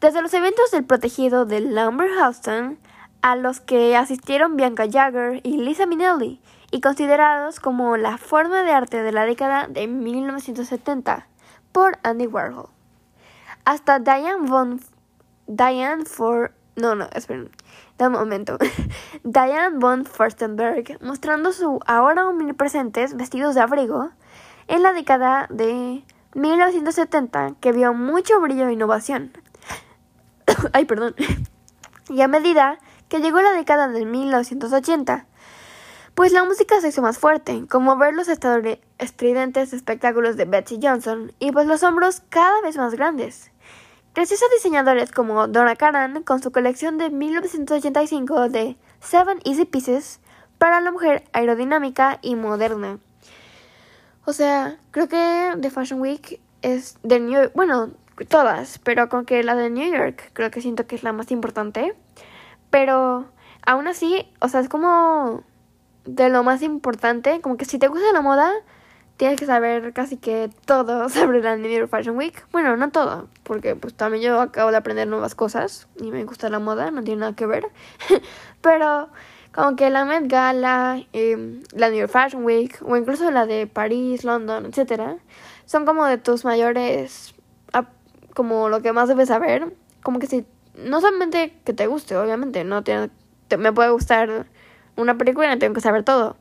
Desde 0.00 0.22
los 0.22 0.34
eventos 0.34 0.70
del 0.70 0.84
protegido 0.84 1.46
de 1.46 1.60
Lumber 1.60 2.10
Houston 2.10 2.78
a 3.22 3.36
los 3.36 3.60
que 3.60 3.96
asistieron 3.96 4.56
Bianca 4.56 4.84
Jagger 4.90 5.40
y 5.44 5.58
Lisa 5.58 5.86
Minnelli, 5.86 6.40
y 6.70 6.80
considerados 6.80 7.60
como 7.60 7.96
la 7.96 8.18
forma 8.18 8.62
de 8.62 8.72
arte 8.72 9.02
de 9.02 9.12
la 9.12 9.24
década 9.24 9.66
de 9.68 9.86
1970 9.86 11.26
por 11.72 11.98
Andy 12.02 12.26
Warhol. 12.26 12.68
Hasta 13.64 13.98
Diane 13.98 14.48
von 14.48 14.80
Diane 15.46 16.04
for 16.04 16.52
no 16.76 16.94
no 16.94 17.08
esperen 17.12 17.50
un 17.98 18.12
momento. 18.12 18.58
Diane 19.24 19.78
von 19.78 20.04
Furstenberg 20.04 21.02
mostrando 21.02 21.52
su 21.52 21.80
ahora 21.86 22.28
omnipresentes 22.28 23.16
vestidos 23.16 23.54
de 23.54 23.62
abrigo 23.62 24.10
en 24.68 24.82
la 24.82 24.92
década 24.92 25.46
de 25.50 26.04
1970 26.34 27.54
que 27.60 27.72
vio 27.72 27.94
mucho 27.94 28.40
brillo 28.40 28.68
e 28.68 28.72
innovación. 28.72 29.32
Ay 30.72 30.84
perdón. 30.84 31.14
Y 32.10 32.22
a 32.22 32.28
medida 32.28 32.78
que 33.08 33.20
llegó 33.20 33.40
la 33.40 33.52
década 33.52 33.88
de 33.88 34.04
1980 34.04 35.26
pues 36.18 36.32
la 36.32 36.42
música 36.42 36.80
se 36.80 36.88
hizo 36.88 37.00
más 37.00 37.16
fuerte, 37.16 37.64
como 37.70 37.96
ver 37.96 38.12
los 38.12 38.26
estridentes 38.26 39.72
espectáculos 39.72 40.36
de 40.36 40.46
Betsy 40.46 40.80
Johnson 40.82 41.32
y 41.38 41.52
pues 41.52 41.68
los 41.68 41.84
hombros 41.84 42.22
cada 42.28 42.60
vez 42.60 42.76
más 42.76 42.92
grandes. 42.96 43.52
Gracias 44.16 44.42
a 44.42 44.52
diseñadores 44.52 45.12
como 45.12 45.46
Donna 45.46 45.76
Karan 45.76 46.24
con 46.24 46.42
su 46.42 46.50
colección 46.50 46.98
de 46.98 47.10
1985 47.10 48.48
de 48.48 48.76
Seven 48.98 49.38
Easy 49.44 49.64
Pieces 49.64 50.18
para 50.58 50.80
la 50.80 50.90
mujer 50.90 51.22
aerodinámica 51.32 52.18
y 52.20 52.34
moderna. 52.34 52.98
O 54.24 54.32
sea, 54.32 54.76
creo 54.90 55.06
que 55.06 55.52
The 55.60 55.70
Fashion 55.70 56.00
Week 56.00 56.40
es 56.62 56.98
de 57.04 57.20
New 57.20 57.30
York, 57.30 57.52
bueno, 57.54 57.92
todas, 58.26 58.80
pero 58.80 59.08
con 59.08 59.24
que 59.24 59.44
la 59.44 59.54
de 59.54 59.70
New 59.70 59.88
York 59.88 60.30
creo 60.32 60.50
que 60.50 60.62
siento 60.62 60.88
que 60.88 60.96
es 60.96 61.04
la 61.04 61.12
más 61.12 61.30
importante. 61.30 61.94
Pero 62.70 63.26
aún 63.66 63.88
así, 63.88 64.28
o 64.40 64.48
sea, 64.48 64.60
es 64.60 64.68
como 64.68 65.42
de 66.04 66.28
lo 66.28 66.42
más 66.42 66.62
importante, 66.62 67.40
como 67.40 67.56
que 67.56 67.64
si 67.64 67.78
te 67.78 67.88
gusta 67.88 68.12
la 68.12 68.22
moda, 68.22 68.52
tienes 69.16 69.38
que 69.38 69.46
saber 69.46 69.92
casi 69.92 70.16
que 70.16 70.50
todo 70.64 71.08
sobre 71.10 71.42
la 71.42 71.56
New 71.56 71.70
York 71.70 71.90
Fashion 71.90 72.16
Week. 72.16 72.46
Bueno, 72.52 72.76
no 72.76 72.90
todo, 72.90 73.28
porque 73.42 73.76
pues 73.76 73.94
también 73.94 74.22
yo 74.22 74.40
acabo 74.40 74.70
de 74.70 74.78
aprender 74.78 75.06
nuevas 75.08 75.34
cosas 75.34 75.88
y 76.00 76.10
me 76.10 76.24
gusta 76.24 76.48
la 76.48 76.58
moda, 76.58 76.90
no 76.90 77.02
tiene 77.02 77.20
nada 77.20 77.34
que 77.34 77.46
ver. 77.46 77.66
Pero 78.62 79.08
como 79.52 79.76
que 79.76 79.90
la 79.90 80.04
Met 80.04 80.28
Gala, 80.28 81.02
em, 81.12 81.62
la 81.72 81.88
New 81.90 81.98
York 81.98 82.12
Fashion 82.12 82.44
Week 82.44 82.78
o 82.82 82.96
incluso 82.96 83.30
la 83.30 83.44
de 83.46 83.66
París, 83.66 84.24
London, 84.24 84.66
etcétera, 84.66 85.18
son 85.66 85.84
como 85.84 86.06
de 86.06 86.18
tus 86.18 86.44
mayores, 86.44 87.34
como 88.34 88.68
lo 88.68 88.82
que 88.82 88.92
más 88.92 89.08
debes 89.08 89.28
saber. 89.28 89.74
Como 90.00 90.20
que 90.20 90.28
si, 90.28 90.46
no 90.84 91.00
solamente 91.00 91.54
que 91.64 91.72
te 91.72 91.86
guste, 91.86 92.16
obviamente, 92.16 92.64
no 92.64 92.82
tiene, 92.82 93.10
me 93.58 93.72
puede 93.72 93.90
gustar 93.90 94.46
una 94.96 95.18
película 95.18 95.46
y 95.46 95.50
no 95.50 95.58
tengo 95.58 95.74
que 95.74 95.80
saber 95.80 96.04
todo. 96.04 96.36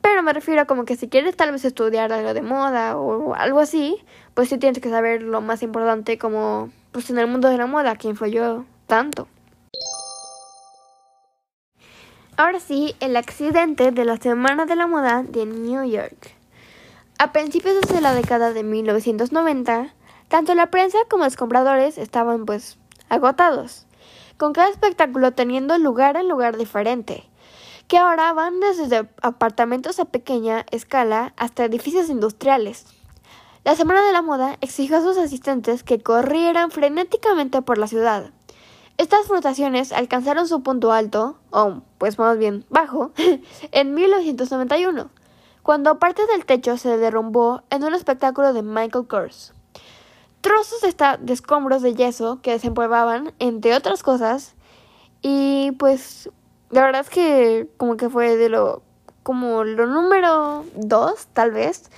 Pero 0.00 0.22
me 0.22 0.32
refiero 0.32 0.62
a 0.62 0.64
como 0.64 0.84
que 0.84 0.96
si 0.96 1.08
quieres 1.08 1.36
tal 1.36 1.52
vez 1.52 1.64
estudiar 1.64 2.12
algo 2.12 2.32
de 2.32 2.42
moda 2.42 2.96
o 2.96 3.34
algo 3.34 3.60
así, 3.60 4.02
pues 4.34 4.48
sí 4.48 4.58
tienes 4.58 4.80
que 4.80 4.88
saber 4.88 5.22
lo 5.22 5.40
más 5.40 5.62
importante 5.62 6.18
como 6.18 6.70
pues 6.92 7.10
en 7.10 7.18
el 7.18 7.26
mundo 7.26 7.48
de 7.48 7.58
la 7.58 7.66
moda 7.66 7.96
que 7.96 8.08
influyó 8.08 8.64
tanto. 8.86 9.28
Ahora 12.36 12.58
sí, 12.58 12.96
el 13.00 13.16
accidente 13.16 13.90
de 13.90 14.04
la 14.06 14.16
Semana 14.16 14.64
de 14.64 14.74
la 14.74 14.86
Moda 14.86 15.22
de 15.22 15.44
New 15.44 15.84
York. 15.84 16.32
A 17.18 17.32
principios 17.32 17.78
de 17.82 18.00
la 18.00 18.14
década 18.14 18.54
de 18.54 18.62
1990, 18.62 19.92
tanto 20.28 20.54
la 20.54 20.70
prensa 20.70 20.96
como 21.10 21.24
los 21.24 21.36
compradores 21.36 21.98
estaban 21.98 22.46
pues 22.46 22.78
agotados, 23.10 23.86
con 24.38 24.54
cada 24.54 24.70
espectáculo 24.70 25.32
teniendo 25.32 25.76
lugar 25.76 26.16
en 26.16 26.28
lugar 26.28 26.56
diferente 26.56 27.30
que 27.90 27.98
ahora 27.98 28.32
van 28.32 28.60
desde 28.60 29.08
apartamentos 29.20 29.98
a 29.98 30.04
pequeña 30.04 30.64
escala 30.70 31.34
hasta 31.36 31.64
edificios 31.64 32.08
industriales. 32.08 32.86
La 33.64 33.74
Semana 33.74 34.00
de 34.06 34.12
la 34.12 34.22
Moda 34.22 34.58
exigió 34.60 34.98
a 34.98 35.02
sus 35.02 35.18
asistentes 35.18 35.82
que 35.82 36.00
corrieran 36.00 36.70
frenéticamente 36.70 37.62
por 37.62 37.78
la 37.78 37.88
ciudad. 37.88 38.30
Estas 38.96 39.26
flotaciones 39.26 39.90
alcanzaron 39.90 40.46
su 40.46 40.62
punto 40.62 40.92
alto, 40.92 41.40
o 41.50 41.82
pues 41.98 42.16
más 42.16 42.38
bien 42.38 42.64
bajo, 42.70 43.10
en 43.72 43.92
1991, 43.92 45.10
cuando 45.64 45.98
parte 45.98 46.24
del 46.28 46.44
techo 46.44 46.76
se 46.76 46.96
derrumbó 46.96 47.64
en 47.70 47.82
un 47.82 47.92
espectáculo 47.92 48.52
de 48.52 48.62
Michael 48.62 49.08
Kors. 49.08 49.52
Trozos 50.40 50.80
de, 50.80 51.32
escombros 51.32 51.82
de 51.82 51.94
yeso 51.94 52.40
que 52.42 52.52
desempolvaban, 52.52 53.32
entre 53.38 53.74
otras 53.74 54.02
cosas, 54.02 54.54
y 55.22 55.72
pues 55.72 56.30
la 56.70 56.82
verdad 56.82 57.02
es 57.02 57.10
que 57.10 57.68
como 57.76 57.96
que 57.96 58.08
fue 58.08 58.36
de 58.36 58.48
lo 58.48 58.82
como 59.22 59.64
lo 59.64 59.86
número 59.86 60.64
dos 60.74 61.26
tal 61.34 61.50
vez 61.50 61.90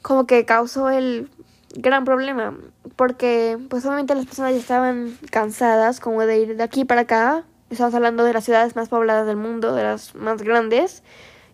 como 0.00 0.26
que 0.26 0.46
causó 0.46 0.88
el 0.88 1.30
gran 1.74 2.04
problema 2.04 2.56
porque 2.96 3.58
pues 3.68 3.84
obviamente 3.84 4.14
las 4.14 4.24
personas 4.24 4.52
ya 4.52 4.58
estaban 4.58 5.18
cansadas 5.30 6.00
como 6.00 6.24
de 6.24 6.38
ir 6.38 6.56
de 6.56 6.62
aquí 6.62 6.84
para 6.84 7.02
acá. 7.02 7.44
Estamos 7.68 7.94
hablando 7.94 8.24
de 8.24 8.32
las 8.32 8.44
ciudades 8.44 8.76
más 8.76 8.88
pobladas 8.88 9.26
del 9.26 9.36
mundo 9.36 9.74
de 9.74 9.82
las 9.82 10.14
más 10.14 10.42
grandes. 10.42 11.02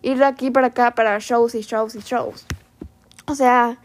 Ir 0.01 0.19
de 0.19 0.25
aquí 0.25 0.51
para 0.51 0.67
acá 0.67 0.91
para 0.95 1.17
shows 1.19 1.55
y 1.55 1.61
shows 1.61 1.95
y 1.95 1.99
shows. 1.99 2.45
O 3.25 3.35
sea 3.35 3.77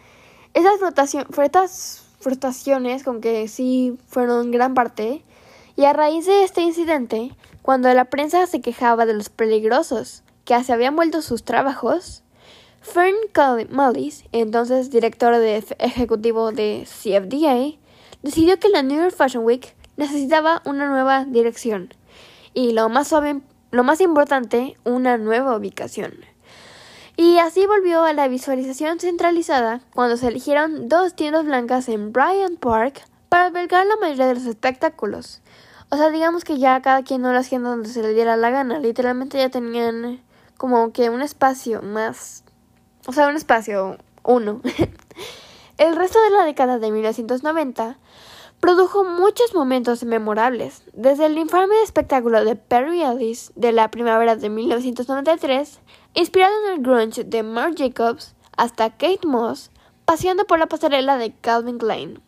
esas 0.54 0.80
estas 0.82 2.07
frustraciones 2.18 3.04
con 3.04 3.20
que 3.20 3.48
sí 3.48 3.98
fueron 4.06 4.50
gran 4.50 4.74
parte 4.74 5.22
y 5.76 5.84
a 5.84 5.92
raíz 5.92 6.26
de 6.26 6.42
este 6.42 6.62
incidente 6.62 7.32
cuando 7.62 7.92
la 7.94 8.06
prensa 8.06 8.46
se 8.46 8.60
quejaba 8.60 9.06
de 9.06 9.14
los 9.14 9.28
peligrosos 9.28 10.22
que 10.44 10.62
se 10.64 10.72
habían 10.72 10.96
vuelto 10.96 11.20
sus 11.22 11.44
trabajos, 11.44 12.22
Fern 12.80 13.14
Mullis, 13.70 14.24
entonces 14.32 14.90
director 14.90 15.36
de 15.36 15.62
ejecutivo 15.78 16.52
de 16.52 16.86
CFDA, 16.86 17.78
decidió 18.22 18.58
que 18.58 18.70
la 18.70 18.82
New 18.82 19.00
York 19.00 19.14
Fashion 19.14 19.44
Week 19.44 19.76
necesitaba 19.96 20.62
una 20.64 20.88
nueva 20.88 21.24
dirección 21.26 21.92
y 22.54 22.72
lo 22.72 22.88
más, 22.88 23.12
lo 23.70 23.84
más 23.84 24.00
importante, 24.00 24.76
una 24.84 25.18
nueva 25.18 25.56
ubicación. 25.56 26.14
Y 27.20 27.38
así 27.38 27.66
volvió 27.66 28.04
a 28.04 28.12
la 28.12 28.28
visualización 28.28 29.00
centralizada 29.00 29.80
cuando 29.92 30.16
se 30.16 30.28
eligieron 30.28 30.88
dos 30.88 31.14
tiendas 31.16 31.44
blancas 31.44 31.88
en 31.88 32.12
Bryant 32.12 32.60
Park 32.60 33.02
para 33.28 33.46
albergar 33.46 33.84
la 33.86 33.96
mayoría 33.96 34.28
de 34.28 34.36
los 34.36 34.46
espectáculos, 34.46 35.42
O 35.90 35.96
sea, 35.96 36.10
digamos 36.10 36.44
que 36.44 36.58
ya 36.58 36.80
cada 36.80 37.02
quien 37.02 37.22
no 37.22 37.32
lo 37.32 37.40
hacía 37.40 37.58
donde 37.58 37.88
se 37.88 38.02
le 38.02 38.14
diera 38.14 38.36
la 38.36 38.50
gana. 38.50 38.78
Literalmente 38.78 39.36
ya 39.36 39.48
tenían 39.48 40.22
como 40.58 40.92
que 40.92 41.10
un 41.10 41.20
espacio 41.20 41.82
más. 41.82 42.44
O 43.08 43.12
sea, 43.12 43.26
un 43.26 43.34
espacio 43.34 43.98
uno. 44.22 44.60
El 45.76 45.96
resto 45.96 46.22
de 46.22 46.30
la 46.30 46.44
década 46.44 46.78
de 46.78 46.92
1990 46.92 47.98
produjo 48.60 49.02
muchos 49.02 49.56
momentos 49.56 50.04
memorables, 50.04 50.82
desde 50.92 51.26
el 51.26 51.36
infame 51.36 51.82
espectáculo 51.82 52.44
de 52.44 52.54
Perry 52.54 53.02
Ellis 53.02 53.52
de 53.56 53.72
la 53.72 53.90
primavera 53.90 54.36
de 54.36 54.50
1993, 54.50 55.80
inspirado 56.14 56.52
en 56.64 56.74
el 56.74 56.82
grunge 56.82 57.24
de 57.24 57.42
Marc 57.42 57.76
Jacobs, 57.78 58.34
hasta 58.56 58.90
Kate 58.90 59.26
Moss, 59.26 59.70
paseando 60.04 60.44
por 60.46 60.58
la 60.58 60.66
pasarela 60.66 61.16
de 61.16 61.32
Calvin 61.32 61.78
Klein. 61.78 62.20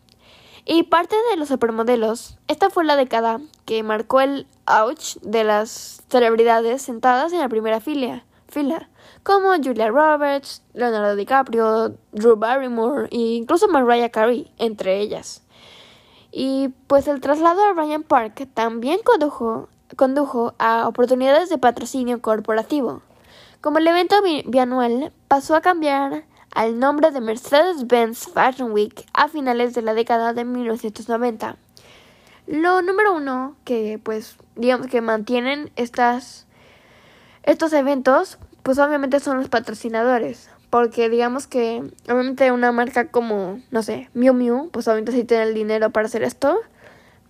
Y 0.64 0.84
parte 0.84 1.16
de 1.30 1.36
los 1.36 1.48
supermodelos, 1.48 2.38
esta 2.46 2.70
fue 2.70 2.84
la 2.84 2.96
década 2.96 3.40
que 3.64 3.82
marcó 3.82 4.20
el 4.20 4.46
ouch 4.66 5.16
de 5.22 5.44
las 5.44 6.02
celebridades 6.08 6.82
sentadas 6.82 7.32
en 7.32 7.40
la 7.40 7.48
primera 7.48 7.80
fila, 7.80 8.24
fila 8.48 8.88
como 9.22 9.50
Julia 9.62 9.88
Roberts, 9.88 10.62
Leonardo 10.72 11.16
DiCaprio, 11.16 11.94
Drew 12.12 12.36
Barrymore 12.36 13.08
e 13.10 13.36
incluso 13.36 13.68
Mariah 13.68 14.10
Carey, 14.10 14.50
entre 14.58 15.00
ellas. 15.00 15.42
Y 16.32 16.68
pues 16.86 17.08
el 17.08 17.20
traslado 17.20 17.62
a 17.64 17.72
Ryan 17.72 18.02
Park 18.02 18.48
también 18.54 19.00
condujo, 19.04 19.68
condujo 19.96 20.54
a 20.58 20.86
oportunidades 20.88 21.48
de 21.48 21.58
patrocinio 21.58 22.22
corporativo. 22.22 23.02
Como 23.60 23.76
el 23.76 23.86
evento 23.86 24.16
bianual 24.46 25.12
pasó 25.28 25.54
a 25.54 25.60
cambiar 25.60 26.24
al 26.54 26.78
nombre 26.78 27.10
de 27.10 27.20
Mercedes-Benz 27.20 28.28
Fashion 28.32 28.72
Week 28.72 29.04
a 29.12 29.28
finales 29.28 29.74
de 29.74 29.82
la 29.82 29.92
década 29.92 30.32
de 30.32 30.46
1990. 30.46 31.56
Lo 32.46 32.80
número 32.80 33.14
uno 33.14 33.54
que 33.64 34.00
pues 34.02 34.36
digamos 34.56 34.86
que 34.86 35.02
mantienen 35.02 35.70
estas, 35.76 36.46
estos 37.42 37.74
eventos 37.74 38.38
pues 38.62 38.78
obviamente 38.78 39.20
son 39.20 39.36
los 39.36 39.50
patrocinadores. 39.50 40.48
Porque 40.70 41.10
digamos 41.10 41.46
que 41.46 41.82
obviamente 42.04 42.52
una 42.52 42.72
marca 42.72 43.08
como, 43.08 43.60
no 43.70 43.82
sé, 43.82 44.08
Miu 44.14 44.32
Miu, 44.32 44.70
pues 44.70 44.88
obviamente 44.88 45.12
sí 45.12 45.24
tiene 45.24 45.42
el 45.42 45.54
dinero 45.54 45.90
para 45.90 46.06
hacer 46.06 46.22
esto. 46.22 46.58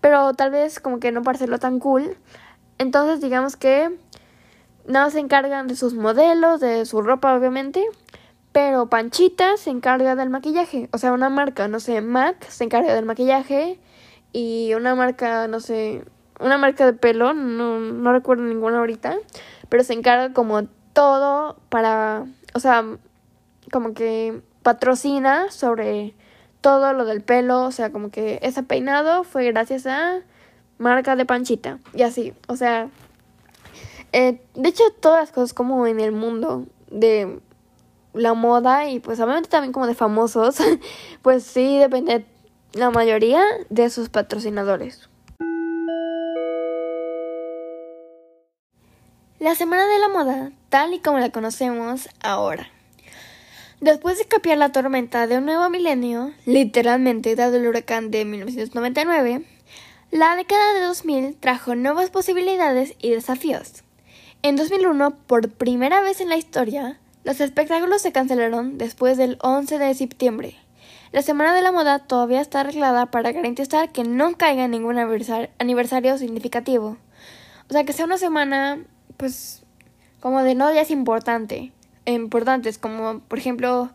Pero 0.01 0.33
tal 0.35 0.53
vez 0.53 0.79
como 0.79 1.01
que 1.01 1.11
no 1.11 1.23
para 1.23 1.35
hacerlo 1.35 1.59
tan 1.59 1.81
cool. 1.81 2.17
Entonces 2.79 3.21
digamos 3.21 3.57
que 3.57 3.99
nada 4.87 5.11
se 5.11 5.21
encargan 5.21 5.67
de 5.67 5.77
sus 5.77 5.95
modelos, 5.95 6.61
de 6.61 6.85
su 6.85 7.03
ropa 7.03 7.35
obviamente. 7.35 7.85
Pero 8.53 8.89
Panchita 8.89 9.57
se 9.57 9.71
encarga 9.71 10.17
del 10.17 10.31
maquillaje. 10.31 10.89
O 10.93 10.99
sea, 10.99 11.13
una 11.13 11.31
marca, 11.31 11.69
no 11.69 11.79
sé, 11.79 12.01
MAC 12.01 12.49
se 12.49 12.65
encarga 12.65 12.95
del 12.95 13.05
maquillaje. 13.05 13.79
Y 14.33 14.75
una 14.75 14.95
marca, 14.95 15.47
no 15.49 15.61
sé, 15.61 16.05
una 16.41 16.59
marca 16.59 16.87
de 16.87 16.93
pelo, 16.93 17.33
no, 17.33 17.79
no 17.79 18.13
recuerdo 18.13 18.43
ninguna 18.43 18.79
ahorita. 18.79 19.17
Pero 19.69 19.85
se 19.85 19.93
encarga 19.93 20.33
como 20.33 20.65
todo 20.93 21.57
para, 21.69 22.27
o 22.55 22.61
sea, 22.61 22.85
como 23.71 23.95
que 23.95 24.43
patrocina 24.63 25.51
sobre 25.51 26.15
todo 26.61 26.93
lo 26.93 27.05
del 27.05 27.23
pelo. 27.23 27.63
O 27.63 27.73
sea, 27.73 27.93
como 27.93 28.11
que 28.11 28.41
ese 28.43 28.65
peinado 28.65 29.23
fue 29.23 29.47
gracias 29.47 29.87
a 29.87 30.23
marca 30.79 31.15
de 31.15 31.25
Panchita. 31.25 31.79
Y 31.95 32.03
así, 32.03 32.35
o 32.49 32.57
sea, 32.57 32.89
eh, 34.13 34.41
de 34.55 34.69
hecho 34.69 34.85
todas 35.01 35.21
las 35.21 35.33
cosas 35.33 35.55
como 35.55 35.87
en 35.87 36.01
el 36.01 36.13
mundo 36.13 36.67
de 36.91 37.41
la 38.13 38.35
moda 38.35 38.89
y 38.89 39.01
pues 39.01 39.21
obviamente 39.21 39.49
también 39.49 39.73
como 39.73 39.87
de 39.87 39.95
famosos, 39.95 40.57
pues 41.23 41.45
sí 41.45 41.79
depende 41.79 42.25
la 42.73 42.91
mayoría 42.91 43.43
de 43.69 43.91
sus 43.91 44.09
patrocinadores. 44.09 45.09
La 49.39 49.55
Semana 49.55 49.87
de 49.87 49.99
la 49.99 50.09
Moda, 50.09 50.53
tal 50.69 50.93
y 50.93 50.99
como 50.99 51.19
la 51.19 51.31
conocemos 51.31 52.11
ahora. 52.23 52.69
Después 53.81 54.19
de 54.19 54.27
capiar 54.27 54.59
la 54.59 54.73
tormenta 54.73 55.27
de 55.27 55.39
un 55.39 55.47
nuevo 55.47 55.71
milenio, 55.71 56.33
literalmente 56.45 57.35
dado 57.35 57.57
el 57.57 57.67
huracán 57.67 58.11
de 58.11 58.27
1999, 58.27 59.43
la 60.11 60.37
década 60.37 60.75
de 60.75 60.81
2000 60.81 61.37
trajo 61.37 61.75
nuevas 61.75 62.11
posibilidades 62.11 62.95
y 63.01 63.11
desafíos. 63.11 63.83
En 64.43 64.57
2001, 64.57 65.11
por 65.27 65.51
primera 65.51 66.01
vez 66.01 66.23
en 66.23 66.31
la 66.31 66.39
historia, 66.39 66.99
los 67.25 67.43
espectáculos 67.43 68.01
se 68.01 68.11
cancelaron 68.11 68.79
después 68.79 69.19
del 69.19 69.37
11 69.43 69.79
de 69.79 69.95
septiembre. 69.95 70.57
La 71.13 71.21
Semana 71.21 71.55
de 71.55 71.61
la 71.61 71.73
Moda 71.73 71.99
todavía 71.99 72.41
está 72.41 72.61
arreglada 72.61 73.11
para 73.11 73.33
garantizar 73.33 73.93
que 73.93 74.03
no 74.03 74.39
caiga 74.39 74.67
ningún 74.67 74.99
aniversario 75.59 76.17
significativo. 76.17 76.97
O 77.69 77.73
sea, 77.73 77.85
que 77.85 77.93
sea 77.93 78.07
una 78.07 78.17
semana, 78.17 78.79
pues, 79.19 79.63
como 80.21 80.43
de 80.43 80.55
no 80.55 80.71
días 80.71 80.91
importante, 80.91 81.73
importantes, 82.07 82.79
como 82.79 83.21
por 83.21 83.39
ejemplo, 83.39 83.91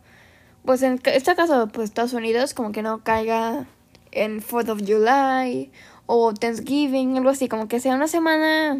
pues 0.63 0.84
en 0.84 1.01
este 1.05 1.36
caso, 1.36 1.69
pues 1.69 1.86
Estados 1.86 2.13
Unidos, 2.13 2.53
como 2.53 2.71
que 2.71 2.84
no 2.84 3.03
caiga 3.03 3.65
en 4.12 4.41
4th 4.41 4.69
of 4.69 4.84
July 4.86 5.71
o 6.05 6.36
Thanksgiving, 6.36 7.17
algo 7.17 7.31
así, 7.31 7.47
como 7.47 7.67
que 7.67 7.79
sea 7.79 7.95
una 7.95 8.08
semana 8.08 8.77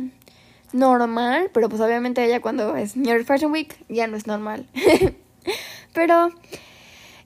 normal, 0.75 1.49
pero 1.53 1.69
pues 1.69 1.81
obviamente 1.81 2.27
ya 2.27 2.41
cuando 2.41 2.75
es 2.75 2.95
New 2.95 3.07
York 3.07 3.25
Fashion 3.25 3.51
Week 3.51 3.75
ya 3.89 4.07
no 4.07 4.17
es 4.17 4.27
normal. 4.27 4.67
pero 5.93 6.31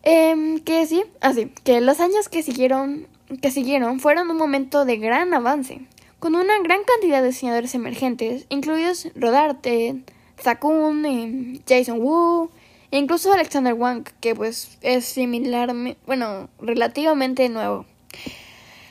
eh, 0.04 0.62
que 0.64 0.86
sí, 0.86 1.04
así, 1.20 1.52
que 1.64 1.82
los 1.82 2.00
años 2.00 2.30
que 2.30 2.44
siguieron 2.44 3.08
que 3.42 3.52
siguieron 3.52 4.00
fueron 4.00 4.30
un 4.32 4.38
momento 4.38 4.86
de 4.86 4.98
gran 4.98 5.34
avance, 5.34 5.82
con 6.20 6.36
una 6.36 6.58
gran 6.60 6.84
cantidad 6.84 7.22
de 7.22 7.28
diseñadores 7.28 7.76
emergentes, 7.76 8.46
incluidos 8.50 9.08
Rodarte, 9.16 10.02
Zakun, 10.42 11.06
eh, 11.06 11.62
Jason 11.68 12.00
Wu, 12.02 12.50
e 12.92 12.98
incluso 12.98 13.32
Alexander 13.32 13.74
Wang, 13.74 14.04
que 14.20 14.34
pues 14.34 14.78
es 14.82 15.06
similar, 15.06 15.74
bueno, 16.08 16.50
relativamente 16.60 17.48
nuevo. 17.50 17.86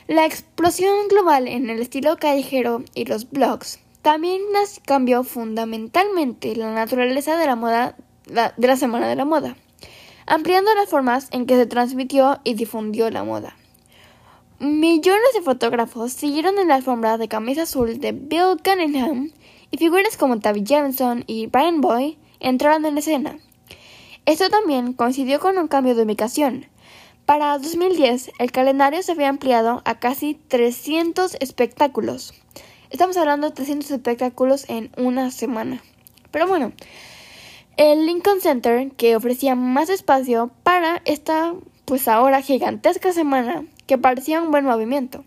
La 0.07 0.25
explosión 0.25 1.09
global 1.09 1.49
en 1.49 1.69
el 1.69 1.81
estilo 1.81 2.17
callejero 2.17 2.83
y 2.95 3.05
los 3.05 3.29
blogs 3.31 3.81
también 4.09 4.41
cambió 4.87 5.23
fundamentalmente 5.23 6.57
la 6.57 6.73
naturaleza 6.73 7.37
de 7.37 7.45
la 7.45 7.57
moda 7.57 7.95
de 8.25 8.67
la 8.67 8.77
Semana 8.77 9.07
de 9.07 9.17
la 9.17 9.27
Moda, 9.27 9.55
ampliando 10.25 10.75
las 10.75 10.89
formas 10.89 11.29
en 11.31 11.45
que 11.45 11.57
se 11.57 11.67
transmitió 11.67 12.41
y 12.43 12.55
difundió 12.55 13.11
la 13.11 13.23
moda. 13.25 13.55
Millones 14.61 15.29
de 15.35 15.43
fotógrafos 15.43 16.15
siguieron 16.15 16.59
en 16.59 16.69
la 16.69 16.77
alfombra 16.77 17.19
de 17.19 17.29
camisa 17.29 17.65
azul 17.65 18.01
de 18.01 18.13
Bill 18.13 18.57
Cunningham 18.65 19.31
y 19.71 19.77
figuras 19.77 20.17
como 20.17 20.41
Tabby 20.41 20.65
Jameson 20.65 21.25
y 21.27 21.49
Brian 21.49 21.83
Boy 21.83 22.17
entraron 22.41 22.87
en 22.87 22.97
escena. 22.97 23.39
Esto 24.25 24.49
también 24.49 24.95
coincidió 24.95 25.39
con 25.39 25.59
un 25.59 25.69
cambio 25.69 25.95
de 25.95 26.05
ubicación. 26.05 26.65
Para 27.27 27.59
2010, 27.59 28.31
el 28.39 28.53
calendario 28.53 29.03
se 29.03 29.13
había 29.13 29.29
ampliado 29.29 29.83
a 29.85 29.99
casi 29.99 30.33
300 30.49 31.37
espectáculos. 31.41 32.33
Estamos 32.91 33.19
hablando 33.19 33.49
de 33.49 33.55
300 33.55 33.91
espectáculos 33.91 34.65
en 34.69 34.91
una 34.97 35.31
semana. 35.31 35.83
Pero 36.31 36.47
bueno, 36.47 36.73
el 37.77 38.07
Lincoln 38.07 38.41
Center, 38.41 38.91
que 38.93 39.15
ofrecía 39.15 39.55
más 39.55 39.91
espacio 39.91 40.51
para 40.63 41.03
esta, 41.05 41.53
pues 41.85 42.09
ahora 42.09 42.41
gigantesca 42.41 43.13
semana, 43.13 43.67
que 43.87 43.99
parecía 43.99 44.41
un 44.41 44.51
buen 44.51 44.65
movimiento. 44.65 45.23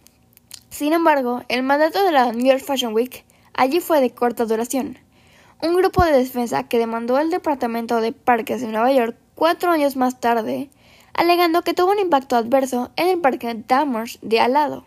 Sin 0.71 0.93
embargo, 0.93 1.43
el 1.49 1.61
mandato 1.61 2.03
de 2.03 2.11
la 2.11 2.31
New 2.31 2.47
York 2.47 2.63
Fashion 2.65 2.95
Week 2.95 3.23
allí 3.53 3.79
fue 3.79 4.01
de 4.01 4.09
corta 4.09 4.45
duración. 4.45 4.97
Un 5.61 5.75
grupo 5.75 6.03
de 6.03 6.13
defensa 6.13 6.63
que 6.63 6.79
demandó 6.79 7.17
al 7.17 7.29
Departamento 7.29 8.01
de 8.01 8.11
Parques 8.11 8.61
de 8.61 8.67
Nueva 8.69 8.91
York 8.91 9.15
cuatro 9.35 9.69
años 9.69 9.95
más 9.95 10.19
tarde, 10.19 10.71
alegando 11.13 11.61
que 11.61 11.75
tuvo 11.75 11.91
un 11.91 11.99
impacto 11.99 12.35
adverso 12.35 12.89
en 12.95 13.09
el 13.09 13.19
parque 13.19 13.63
Damers 13.67 14.17
de 14.23 14.39
al 14.39 14.53
lado. 14.53 14.85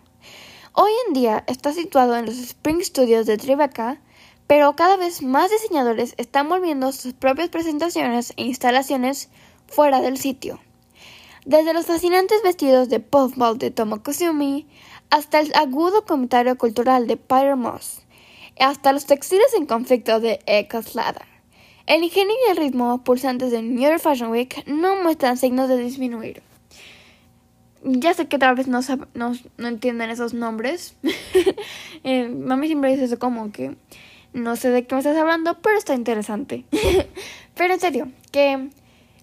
Hoy 0.76 0.90
en 1.06 1.14
día 1.14 1.44
está 1.46 1.72
situado 1.72 2.16
en 2.16 2.26
los 2.26 2.36
Spring 2.36 2.82
Studios 2.82 3.26
de 3.26 3.38
Tribeca, 3.38 4.00
pero 4.48 4.74
cada 4.74 4.96
vez 4.96 5.22
más 5.22 5.48
diseñadores 5.48 6.14
están 6.16 6.48
volviendo 6.48 6.90
sus 6.90 7.12
propias 7.12 7.48
presentaciones 7.48 8.32
e 8.36 8.42
instalaciones 8.42 9.28
fuera 9.68 10.00
del 10.00 10.18
sitio. 10.18 10.58
Desde 11.46 11.74
los 11.74 11.86
fascinantes 11.86 12.42
vestidos 12.42 12.88
de 12.88 12.98
puffball 12.98 13.56
de 13.56 13.70
Tomokusumi 13.70 14.66
hasta 15.10 15.38
el 15.38 15.52
agudo 15.54 16.04
comentario 16.04 16.58
cultural 16.58 17.06
de 17.06 17.18
Peter 17.18 17.54
Moss, 17.54 18.00
hasta 18.58 18.92
los 18.92 19.06
textiles 19.06 19.54
en 19.56 19.66
conflicto 19.66 20.18
de 20.18 20.40
Echo 20.46 20.82
Slater. 20.82 21.22
El 21.86 22.02
ingenio 22.02 22.34
y 22.48 22.50
el 22.50 22.56
ritmo 22.56 23.04
pulsantes 23.04 23.52
de 23.52 23.62
New 23.62 23.80
York 23.80 24.00
Fashion 24.00 24.32
Week 24.32 24.66
no 24.66 24.96
muestran 24.96 25.36
signos 25.36 25.68
de 25.68 25.76
disminuir 25.76 26.42
ya 27.84 28.14
sé 28.14 28.26
que 28.26 28.38
tal 28.38 28.54
vez 28.54 28.66
no, 28.66 28.80
no, 29.14 29.34
no 29.58 29.68
entienden 29.68 30.10
esos 30.10 30.34
nombres. 30.34 30.96
eh, 32.04 32.28
mami 32.28 32.66
siempre 32.66 32.90
dice 32.90 33.04
eso 33.04 33.18
como 33.18 33.52
que 33.52 33.76
no 34.32 34.56
sé 34.56 34.70
de 34.70 34.86
qué 34.86 34.94
me 34.94 35.00
estás 35.00 35.16
hablando, 35.16 35.60
pero 35.60 35.78
está 35.78 35.94
interesante. 35.94 36.64
pero 37.54 37.74
en 37.74 37.80
serio, 37.80 38.08
que 38.32 38.70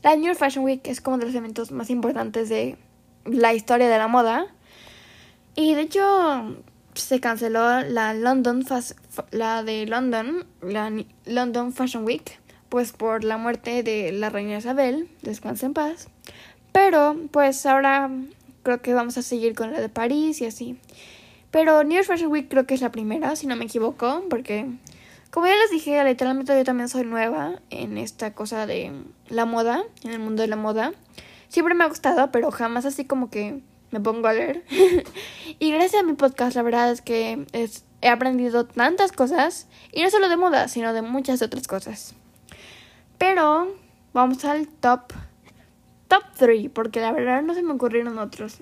la 0.03 0.15
New 0.15 0.25
York 0.25 0.37
Fashion 0.37 0.63
Week 0.63 0.81
es 0.85 1.01
como 1.01 1.17
de 1.17 1.25
los 1.25 1.35
eventos 1.35 1.71
más 1.71 1.89
importantes 1.89 2.49
de 2.49 2.77
la 3.25 3.53
historia 3.53 3.89
de 3.89 3.97
la 3.97 4.07
moda. 4.07 4.45
Y 5.55 5.73
de 5.75 5.81
hecho, 5.81 6.55
se 6.93 7.19
canceló 7.19 7.81
la 7.81 8.13
London 8.13 8.63
la 9.31 9.63
de 9.63 9.85
London, 9.85 10.45
la 10.61 10.91
London 11.25 11.73
Fashion 11.73 12.05
Week, 12.05 12.39
pues 12.69 12.93
por 12.93 13.23
la 13.23 13.37
muerte 13.37 13.83
de 13.83 14.11
la 14.11 14.29
reina 14.29 14.57
Isabel, 14.57 15.09
descansa 15.21 15.65
en 15.65 15.73
paz. 15.73 16.07
Pero 16.71 17.17
pues 17.31 17.65
ahora 17.65 18.09
creo 18.63 18.81
que 18.81 18.93
vamos 18.93 19.17
a 19.17 19.21
seguir 19.21 19.55
con 19.55 19.71
la 19.71 19.79
de 19.79 19.89
París 19.89 20.41
y 20.41 20.45
así. 20.45 20.77
Pero 21.51 21.83
New 21.83 21.95
York 21.95 22.07
Fashion 22.07 22.31
Week 22.31 22.47
creo 22.49 22.65
que 22.65 22.73
es 22.73 22.81
la 22.81 22.91
primera, 22.91 23.35
si 23.35 23.45
no 23.47 23.55
me 23.55 23.65
equivoco, 23.65 24.23
porque 24.29 24.67
como 25.31 25.47
ya 25.47 25.55
les 25.55 25.71
dije, 25.71 26.03
literalmente 26.03 26.57
yo 26.57 26.63
también 26.63 26.89
soy 26.89 27.05
nueva 27.05 27.61
en 27.69 27.97
esta 27.97 28.33
cosa 28.33 28.65
de 28.65 28.91
la 29.29 29.45
moda, 29.45 29.83
en 30.03 30.11
el 30.11 30.19
mundo 30.19 30.41
de 30.41 30.49
la 30.49 30.57
moda. 30.57 30.93
Siempre 31.47 31.73
me 31.73 31.83
ha 31.83 31.87
gustado, 31.87 32.31
pero 32.31 32.51
jamás 32.51 32.85
así 32.85 33.05
como 33.05 33.29
que 33.29 33.61
me 33.91 33.99
pongo 33.99 34.27
a 34.27 34.33
leer. 34.33 34.63
y 35.59 35.71
gracias 35.71 36.01
a 36.01 36.05
mi 36.05 36.13
podcast, 36.13 36.55
la 36.55 36.63
verdad 36.63 36.91
es 36.91 37.01
que 37.01 37.45
he 38.01 38.09
aprendido 38.09 38.65
tantas 38.65 39.11
cosas, 39.11 39.67
y 39.93 40.03
no 40.03 40.09
solo 40.09 40.27
de 40.27 40.37
moda, 40.37 40.67
sino 40.67 40.93
de 40.93 41.01
muchas 41.01 41.41
otras 41.41 41.67
cosas. 41.67 42.13
Pero 43.17 43.73
vamos 44.13 44.43
al 44.45 44.67
top 44.67 45.13
top 46.11 46.23
3, 46.35 46.69
porque 46.73 46.99
la 46.99 47.13
verdad 47.13 47.41
no 47.41 47.53
se 47.53 47.63
me 47.63 47.71
ocurrieron 47.71 48.19
otros. 48.19 48.57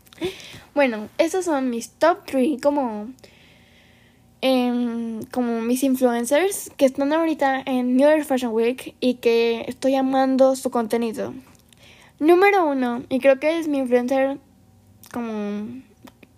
bueno, 0.74 1.08
esos 1.16 1.46
son 1.46 1.70
mis 1.70 1.88
top 1.92 2.18
3 2.26 2.60
como, 2.60 3.08
em, 4.42 5.22
como 5.32 5.62
mis 5.62 5.82
influencers 5.82 6.70
que 6.76 6.84
están 6.84 7.10
ahorita 7.14 7.62
en 7.64 7.96
New 7.96 8.06
York 8.06 8.24
Fashion 8.26 8.52
Week 8.52 8.94
y 9.00 9.14
que 9.14 9.64
estoy 9.66 9.94
amando 9.94 10.56
su 10.56 10.70
contenido. 10.70 11.32
Número 12.18 12.66
uno, 12.66 13.02
y 13.08 13.18
creo 13.18 13.40
que 13.40 13.58
es 13.58 13.66
mi 13.66 13.78
influencer 13.78 14.36
como 15.10 15.66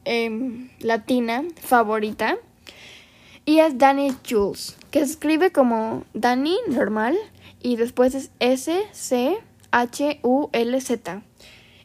em, 0.05 0.71
latina 0.79 1.43
favorita, 1.61 2.39
y 3.45 3.59
es 3.59 3.79
Danny 3.79 4.15
Jules, 4.29 4.77
que 4.93 5.01
escribe 5.01 5.51
como 5.51 6.05
Danny 6.15 6.57
normal 6.69 7.17
y 7.61 7.75
después 7.75 8.15
es 8.15 8.31
S 8.39 8.81
C 8.93 9.37
H-U-L-Z. 9.77 11.23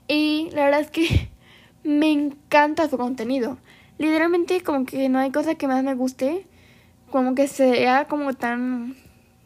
Y 0.08 0.50
la 0.54 0.66
verdad 0.66 0.82
es 0.82 0.92
que 0.92 1.30
me 1.84 2.12
encanta 2.12 2.90
su 2.90 2.98
contenido. 2.98 3.58
Literalmente 3.98 4.62
como 4.64 4.86
que 4.86 5.10
no 5.10 5.20
hay 5.20 5.32
cosa 5.32 5.56
que 5.56 5.68
más 5.68 5.84
me 5.84 5.96
guste. 5.96 6.46
Como 7.10 7.36
que 7.36 7.48
sea 7.48 8.08
como 8.08 8.34
tan 8.34 8.96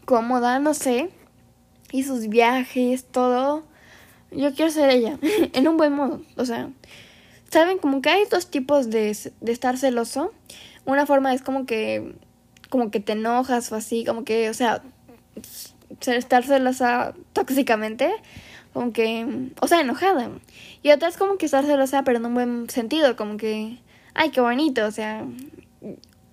cómoda, 0.06 0.60
no 0.60 0.74
sé. 0.74 1.10
Y 1.92 2.04
sus 2.04 2.28
viajes, 2.28 3.06
todo. 3.06 3.64
Yo 4.32 4.54
quiero 4.54 4.72
ser 4.72 4.90
ella. 4.90 5.18
en 5.54 5.68
un 5.68 5.78
buen 5.78 5.94
modo. 5.94 6.22
O 6.38 6.46
sea, 6.46 6.70
¿saben? 7.50 7.80
Como 7.80 8.02
que 8.02 8.10
hay 8.10 8.26
dos 8.30 8.52
tipos 8.52 8.90
de, 8.90 9.18
de 9.42 9.52
estar 9.52 9.78
celoso. 9.78 10.34
Una 10.86 11.08
forma 11.08 11.34
es 11.34 11.42
como 11.42 11.66
que 11.66 12.16
como 12.70 12.92
que 12.92 13.00
te 13.00 13.14
enojas 13.14 13.72
o 13.72 13.76
así, 13.76 14.04
como 14.04 14.26
que, 14.26 14.50
o 14.50 14.54
sea, 14.54 14.84
estar 16.06 16.44
celosa 16.44 17.14
tóxicamente, 17.34 18.12
como 18.74 18.94
que, 18.94 19.52
o 19.62 19.68
sea, 19.68 19.82
enojada. 19.82 20.30
Y 20.84 20.92
otra 20.92 21.08
es 21.08 21.18
como 21.18 21.38
que 21.38 21.46
estar 21.46 21.66
celosa, 21.66 22.04
pero 22.04 22.18
en 22.18 22.26
un 22.26 22.34
buen 22.34 22.70
sentido, 22.70 23.16
como 23.16 23.38
que, 23.38 23.80
ay, 24.14 24.32
qué 24.32 24.42
bonito, 24.42 24.86
o 24.86 24.92
sea, 24.92 25.26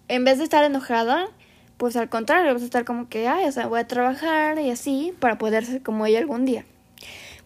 en 0.08 0.24
vez 0.24 0.38
de 0.38 0.44
estar 0.44 0.64
enojada, 0.64 1.28
pues 1.76 1.96
al 1.96 2.08
contrario, 2.08 2.52
vas 2.52 2.62
a 2.62 2.66
estar 2.66 2.84
como 2.84 3.08
que, 3.08 3.28
ay, 3.28 3.46
o 3.46 3.52
sea, 3.52 3.66
voy 3.66 3.80
a 3.80 3.86
trabajar 3.86 4.58
y 4.58 4.70
así 4.70 5.14
para 5.18 5.38
poder 5.38 5.64
ser 5.64 5.82
como 5.82 6.06
ella 6.06 6.18
algún 6.18 6.44
día. 6.44 6.64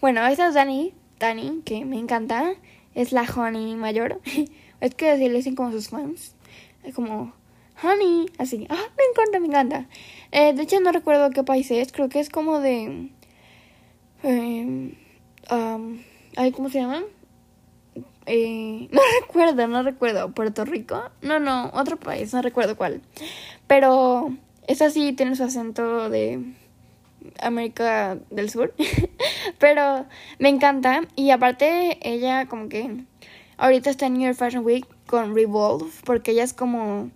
Bueno, 0.01 0.27
esta 0.27 0.49
es 0.49 0.55
Dani, 0.55 0.92
Dani, 1.19 1.62
que 1.64 1.85
me 1.85 1.99
encanta, 1.99 2.53
es 2.95 3.12
la 3.12 3.23
Honey 3.23 3.77
mayor. 3.77 4.21
es 4.81 4.95
que 4.95 5.11
así 5.11 5.29
le 5.29 5.37
dicen 5.37 5.57
como 5.57 5.73
sus 5.73 5.88
fans. 5.88 6.35
Como, 6.95 7.33
Honey, 7.83 8.27
así, 8.38 8.66
ah, 8.69 8.85
me 8.97 9.05
encanta, 9.11 9.40
me 9.40 9.47
encanta. 9.47 9.87
Eh, 10.37 10.53
de 10.53 10.64
hecho, 10.64 10.79
no 10.81 10.92
recuerdo 10.92 11.31
qué 11.31 11.42
país 11.44 11.70
es. 11.70 11.92
Creo 11.92 12.11
que 12.11 12.20
es 12.20 12.29
como 12.29 12.61
de. 12.61 13.11
Eh, 14.22 14.92
¿Cómo 16.55 16.68
se 16.68 16.79
llama? 16.79 17.03
Eh, 18.27 18.87
no 18.92 19.01
recuerdo, 19.22 19.66
no 19.66 19.83
recuerdo. 19.83 20.33
¿Puerto 20.33 20.66
Rico? 20.66 21.03
No, 21.22 21.40
no, 21.40 21.70
otro 21.72 21.96
país, 21.96 22.35
no 22.35 22.42
recuerdo 22.42 22.77
cuál. 22.77 23.01
Pero 23.66 24.37
esa 24.66 24.90
sí 24.90 25.14
tiene 25.14 25.37
su 25.37 25.44
acento 25.44 26.11
de 26.11 26.44
América 27.40 28.18
del 28.29 28.51
Sur. 28.51 28.75
Pero 29.59 30.05
me 30.38 30.51
encanta. 30.51 31.01
Y 31.16 31.31
aparte, 31.31 31.99
ella 32.03 32.44
como 32.44 32.68
que 32.68 33.05
ahorita 33.57 33.88
está 33.88 34.05
en 34.05 34.18
New 34.18 34.27
York 34.27 34.37
Fashion 34.37 34.66
Week 34.66 34.87
con 35.07 35.35
Revolve. 35.35 35.87
Porque 36.05 36.33
ella 36.33 36.44
es 36.44 36.53
como 36.53 37.11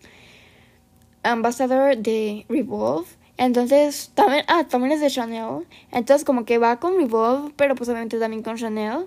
ambassador 1.22 1.96
de 1.96 2.46
Revolve. 2.48 3.09
Entonces, 3.37 4.11
también, 4.14 4.44
ah, 4.48 4.64
también 4.68 4.92
es 4.92 5.00
de 5.00 5.11
Chanel. 5.11 5.66
Entonces, 5.92 6.24
como 6.24 6.44
que 6.44 6.59
va 6.59 6.78
con 6.78 6.96
Revolve, 6.96 7.52
pero 7.56 7.74
pues 7.74 7.88
obviamente 7.88 8.18
también 8.18 8.42
con 8.42 8.56
Chanel. 8.56 9.06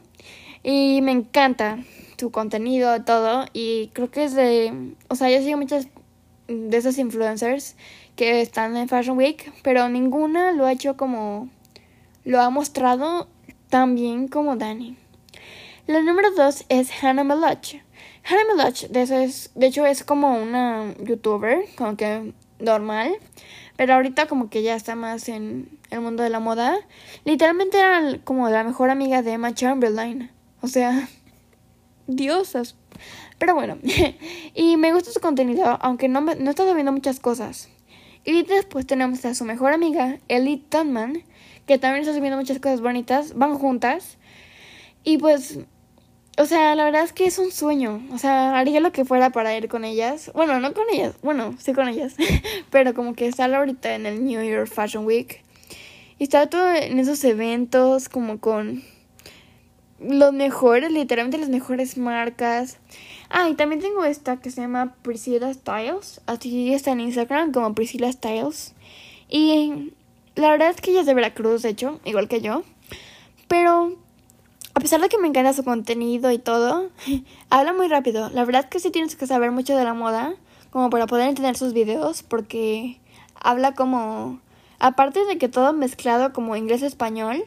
Y 0.64 1.02
me 1.02 1.12
encanta 1.12 1.80
su 2.18 2.32
contenido, 2.32 3.04
todo. 3.04 3.46
Y 3.54 3.90
creo 3.94 4.10
que 4.10 4.24
es 4.24 4.34
de. 4.34 4.96
O 5.10 5.16
sea, 5.16 5.30
yo 5.30 5.42
sigo 5.42 5.58
muchas 5.58 5.88
de 6.48 6.78
esas 6.78 6.98
influencers 6.98 7.76
que 8.16 8.42
están 8.42 8.76
en 8.78 8.88
Fashion 8.88 9.18
Week, 9.18 9.52
pero 9.64 9.90
ninguna 9.90 10.52
lo 10.52 10.66
ha 10.66 10.72
hecho 10.72 10.98
como. 10.98 11.50
Lo 12.24 12.42
ha 12.42 12.50
mostrado 12.50 13.28
tan 13.70 13.96
bien 13.96 14.28
como 14.28 14.56
Dani. 14.56 14.96
La 15.88 16.02
número 16.02 16.32
dos 16.32 16.64
es 16.70 16.90
Hannah 17.04 17.26
Meloch. 17.26 17.76
Hannah 18.26 18.56
Meloch, 18.56 18.88
de, 18.90 19.24
es, 19.24 19.52
de 19.54 19.68
hecho, 19.68 19.86
es 19.86 20.04
como 20.04 20.42
una 20.42 20.94
youtuber, 21.04 21.66
como 21.76 21.98
que 21.98 22.34
normal. 22.60 23.12
Pero 23.76 23.96
ahorita 23.96 24.28
como 24.28 24.50
que 24.50 24.62
ya 24.62 24.76
está 24.76 24.96
más 24.96 25.28
en 25.30 25.80
el 25.90 26.02
mundo 26.02 26.24
de 26.24 26.30
la 26.30 26.40
moda. 26.40 26.78
Literalmente 27.26 27.80
era 27.80 28.20
como 28.24 28.50
la 28.50 28.64
mejor 28.64 28.90
amiga 28.90 29.22
de 29.22 29.34
Emma 29.34 29.54
Chamberlain. 29.54 30.30
O 30.62 30.68
sea, 30.68 31.10
diosas. 32.08 32.76
Pero 33.40 33.56
bueno, 33.56 33.78
y 34.54 34.78
me 34.78 34.94
gusta 34.94 35.12
su 35.12 35.20
contenido, 35.20 35.78
aunque 35.82 36.08
no, 36.08 36.22
no 36.22 36.32
he 36.32 36.50
estado 36.50 36.74
viendo 36.74 36.92
muchas 36.92 37.20
cosas. 37.20 37.70
Y 38.24 38.44
después 38.44 38.88
tenemos 38.88 39.26
a 39.26 39.36
su 39.36 39.44
mejor 39.44 39.74
amiga, 39.74 40.18
Ellie 40.30 40.64
Tunman, 40.70 41.24
que 41.66 41.78
también 41.78 42.04
está 42.04 42.16
subiendo 42.16 42.38
muchas 42.38 42.60
cosas 42.60 42.80
bonitas. 42.80 43.34
Van 43.34 43.58
juntas. 43.58 44.18
Y 45.04 45.18
pues 45.18 45.60
o 46.38 46.46
sea, 46.46 46.76
la 46.76 46.86
verdad 46.86 47.04
es 47.04 47.14
que 47.14 47.26
es 47.26 47.38
un 47.38 47.52
sueño. 47.52 48.02
O 48.12 48.18
sea, 48.18 48.58
haría 48.58 48.80
lo 48.80 48.92
que 48.92 49.06
fuera 49.06 49.30
para 49.30 49.56
ir 49.56 49.68
con 49.68 49.86
ellas. 49.86 50.32
Bueno, 50.34 50.60
no 50.60 50.74
con 50.74 50.86
ellas. 50.92 51.16
Bueno, 51.22 51.56
sí 51.60 51.74
con 51.74 51.88
ellas. 51.88 52.16
Pero 52.72 52.94
como 52.94 53.14
que 53.14 53.28
estar 53.28 53.54
ahorita 53.54 53.94
en 53.94 54.06
el 54.06 54.26
New 54.26 54.42
York 54.42 54.68
Fashion 54.68 55.06
Week. 55.06 55.44
Y 56.18 56.24
estar 56.24 56.50
todo 56.50 56.74
en 56.74 56.98
esos 57.00 57.24
eventos 57.24 58.10
como 58.10 58.40
con 58.40 58.84
los 60.00 60.34
mejores, 60.34 60.92
literalmente 60.92 61.38
las 61.38 61.50
mejores 61.50 61.98
marcas. 61.98 62.78
Ah, 63.30 63.50
y 63.50 63.56
también 63.56 63.82
tengo 63.82 64.04
esta 64.04 64.38
que 64.38 64.50
se 64.50 64.62
llama 64.62 64.96
Priscilla 65.04 65.54
Styles. 65.54 66.22
Así 66.26 66.74
está 66.74 66.92
en 66.92 67.02
Instagram 67.02 67.52
como 67.52 67.76
Priscilla 67.76 68.12
Styles. 68.12 68.74
Y 69.30 69.94
la 70.36 70.50
verdad 70.50 70.70
es 70.70 70.82
que 70.82 70.92
ella 70.92 71.02
es 71.02 71.06
de 71.06 71.14
Veracruz, 71.14 71.62
de 71.62 71.70
hecho, 71.70 72.00
igual 72.06 72.28
que 72.28 72.42
yo. 72.42 72.64
Pero 73.48 73.98
a 74.76 74.80
pesar 74.80 75.02
de 75.02 75.10
que 75.10 75.18
me 75.18 75.28
encanta 75.28 75.54
su 75.54 75.64
contenido 75.64 76.32
y 76.32 76.40
todo, 76.40 76.90
habla 77.50 77.74
muy 77.74 77.88
rápido. 77.88 78.30
La 78.30 78.46
verdad 78.46 78.70
que 78.70 78.80
sí 78.80 78.92
tienes 78.92 79.16
que 79.16 79.28
saber 79.28 79.52
mucho 79.52 79.76
de 79.78 79.84
la 79.84 79.94
moda 79.94 80.36
como 80.72 80.90
para 80.90 81.08
poder 81.08 81.30
entender 81.30 81.56
sus 81.56 81.74
videos 81.74 82.24
porque 82.24 83.00
habla 83.36 83.74
como 83.74 84.40
aparte 84.80 85.24
de 85.26 85.38
que 85.38 85.48
todo 85.48 85.74
mezclado 85.74 86.34
como 86.34 86.56
inglés-español, 86.56 87.44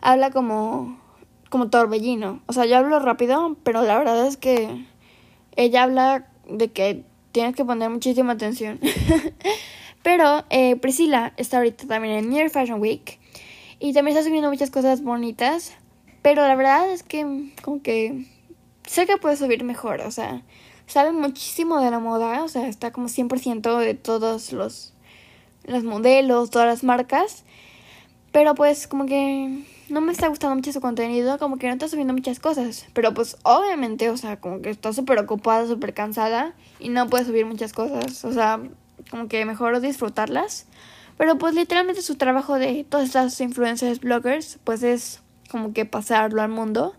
habla 0.00 0.30
como 0.30 1.00
como 1.50 1.68
torbellino. 1.68 2.40
O 2.46 2.54
sea, 2.54 2.64
yo 2.64 2.78
hablo 2.78 2.98
rápido, 2.98 3.56
pero 3.62 3.82
la 3.82 3.98
verdad 3.98 4.26
es 4.26 4.38
que 4.38 4.86
ella 5.54 5.82
habla 5.82 6.26
de 6.48 6.72
que 6.72 7.04
tienes 7.30 7.54
que 7.54 7.64
poner 7.64 7.90
muchísima 7.90 8.32
atención. 8.32 8.80
pero 10.02 10.44
eh, 10.48 10.76
Priscila 10.76 11.34
está 11.36 11.58
ahorita 11.58 11.86
también 11.86 12.14
en 12.14 12.30
Near 12.30 12.48
Fashion 12.48 12.80
Week 12.80 13.18
y 13.80 13.92
también 13.92 14.16
está 14.16 14.26
subiendo 14.26 14.48
muchas 14.48 14.70
cosas 14.70 15.02
bonitas. 15.02 15.74
Pero 16.22 16.46
la 16.46 16.54
verdad 16.54 16.90
es 16.90 17.02
que 17.02 17.52
como 17.62 17.82
que 17.82 18.26
sé 18.86 19.06
que 19.06 19.16
puede 19.16 19.36
subir 19.36 19.64
mejor, 19.64 20.00
o 20.00 20.10
sea, 20.10 20.42
sabe 20.86 21.12
muchísimo 21.12 21.80
de 21.80 21.90
la 21.90 21.98
moda, 21.98 22.42
o 22.44 22.48
sea, 22.48 22.68
está 22.68 22.92
como 22.92 23.08
100% 23.08 23.78
de 23.78 23.94
todos 23.94 24.52
los, 24.52 24.92
los 25.64 25.84
modelos, 25.84 26.50
todas 26.50 26.68
las 26.68 26.84
marcas. 26.84 27.44
Pero 28.30 28.54
pues 28.54 28.86
como 28.86 29.06
que 29.06 29.64
no 29.88 30.00
me 30.00 30.12
está 30.12 30.28
gustando 30.28 30.56
mucho 30.56 30.72
su 30.72 30.80
contenido, 30.80 31.38
como 31.38 31.58
que 31.58 31.66
no 31.66 31.74
está 31.74 31.88
subiendo 31.88 32.14
muchas 32.14 32.40
cosas. 32.40 32.86
Pero 32.94 33.12
pues 33.14 33.36
obviamente, 33.42 34.10
o 34.10 34.16
sea, 34.16 34.40
como 34.40 34.62
que 34.62 34.70
está 34.70 34.92
súper 34.92 35.18
ocupada, 35.18 35.66
súper 35.66 35.92
cansada 35.94 36.54
y 36.78 36.88
no 36.88 37.08
puede 37.08 37.24
subir 37.24 37.46
muchas 37.46 37.72
cosas. 37.72 38.24
O 38.24 38.32
sea, 38.32 38.60
como 39.10 39.28
que 39.28 39.44
mejor 39.44 39.80
disfrutarlas. 39.80 40.66
Pero 41.18 41.36
pues 41.38 41.54
literalmente 41.54 42.02
su 42.02 42.16
trabajo 42.16 42.58
de 42.58 42.84
todas 42.84 43.06
estas 43.06 43.38
influencers, 43.40 44.00
bloggers, 44.00 44.58
pues 44.64 44.82
es 44.82 45.21
como 45.52 45.72
que 45.72 45.84
pasarlo 45.84 46.42
al 46.42 46.48
mundo. 46.48 46.94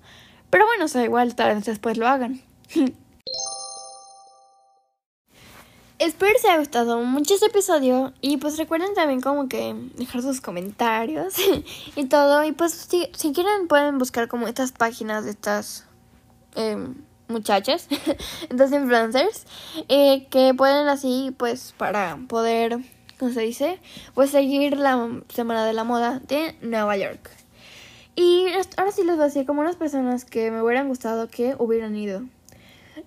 Pero 0.50 0.66
bueno, 0.66 0.86
o 0.86 0.88
sea, 0.88 1.04
igual 1.04 1.36
tal 1.36 1.56
vez 1.56 1.66
después 1.66 1.98
lo 1.98 2.08
hagan. 2.08 2.40
Espero 6.04 6.34
les 6.34 6.44
haya 6.44 6.58
gustado 6.58 7.02
mucho 7.02 7.34
este 7.34 7.46
episodio 7.46 8.14
y 8.20 8.36
pues 8.36 8.58
recuerden 8.58 8.94
también 8.94 9.22
como 9.22 9.48
que 9.48 9.74
dejar 9.96 10.22
sus 10.22 10.42
comentarios 10.42 11.36
y 11.96 12.06
todo 12.06 12.44
y 12.44 12.52
pues 12.52 12.74
si, 12.74 13.08
si 13.16 13.32
quieren 13.32 13.70
pueden 13.70 14.00
buscar 14.00 14.28
como 14.28 14.48
estas 14.48 14.74
páginas 14.74 15.24
de 15.24 15.32
estas 15.32 15.86
em, 16.56 16.96
muchachas, 17.30 17.88
estas 18.50 18.74
influencers 18.74 19.46
eh, 19.88 20.28
que 20.30 20.54
pueden 20.54 20.90
así 20.90 21.34
pues 21.38 21.74
para 21.78 22.18
poder, 22.28 22.80
¿cómo 23.18 23.32
se 23.32 23.42
dice? 23.42 23.80
Pues 24.14 24.32
seguir 24.32 24.78
la 24.78 25.10
Semana 25.30 25.66
de 25.66 25.72
la 25.72 25.86
Moda 25.86 26.20
de 26.20 26.58
Nueva 26.62 26.98
York. 26.98 27.32
Y 28.16 28.48
ahora 28.78 28.92
sí 28.92 29.04
les 29.04 29.16
voy 29.16 29.24
a 29.24 29.28
decir 29.28 29.46
como 29.46 29.62
unas 29.62 29.76
personas 29.76 30.26
que 30.26 30.52
me 30.52 30.62
hubieran 30.62 30.88
gustado 30.88 31.28
que 31.28 31.56
hubieran 31.58 31.96
ido. 31.96 32.24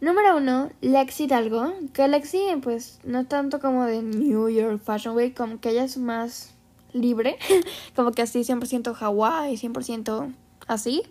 Número 0.01 0.37
uno, 0.37 0.71
Lexi 0.81 1.25
Hidalgo. 1.25 1.73
Que 1.93 2.09
Lexi, 2.09 2.41
pues, 2.63 2.99
no 3.05 3.25
tanto 3.27 3.61
como 3.61 3.85
de 3.85 4.03
New 4.03 4.49
York 4.49 4.81
Fashion 4.85 5.15
Week, 5.15 5.35
como 5.35 5.61
que 5.61 5.71
ella 5.71 5.85
es 5.85 5.97
más 5.97 6.55
libre. 6.93 7.39
como 7.97 8.13
que 8.13 8.23
así, 8.23 8.41
100% 8.41 8.95
Hawaii, 8.99 9.57
100% 9.57 10.35
así. 10.67 11.03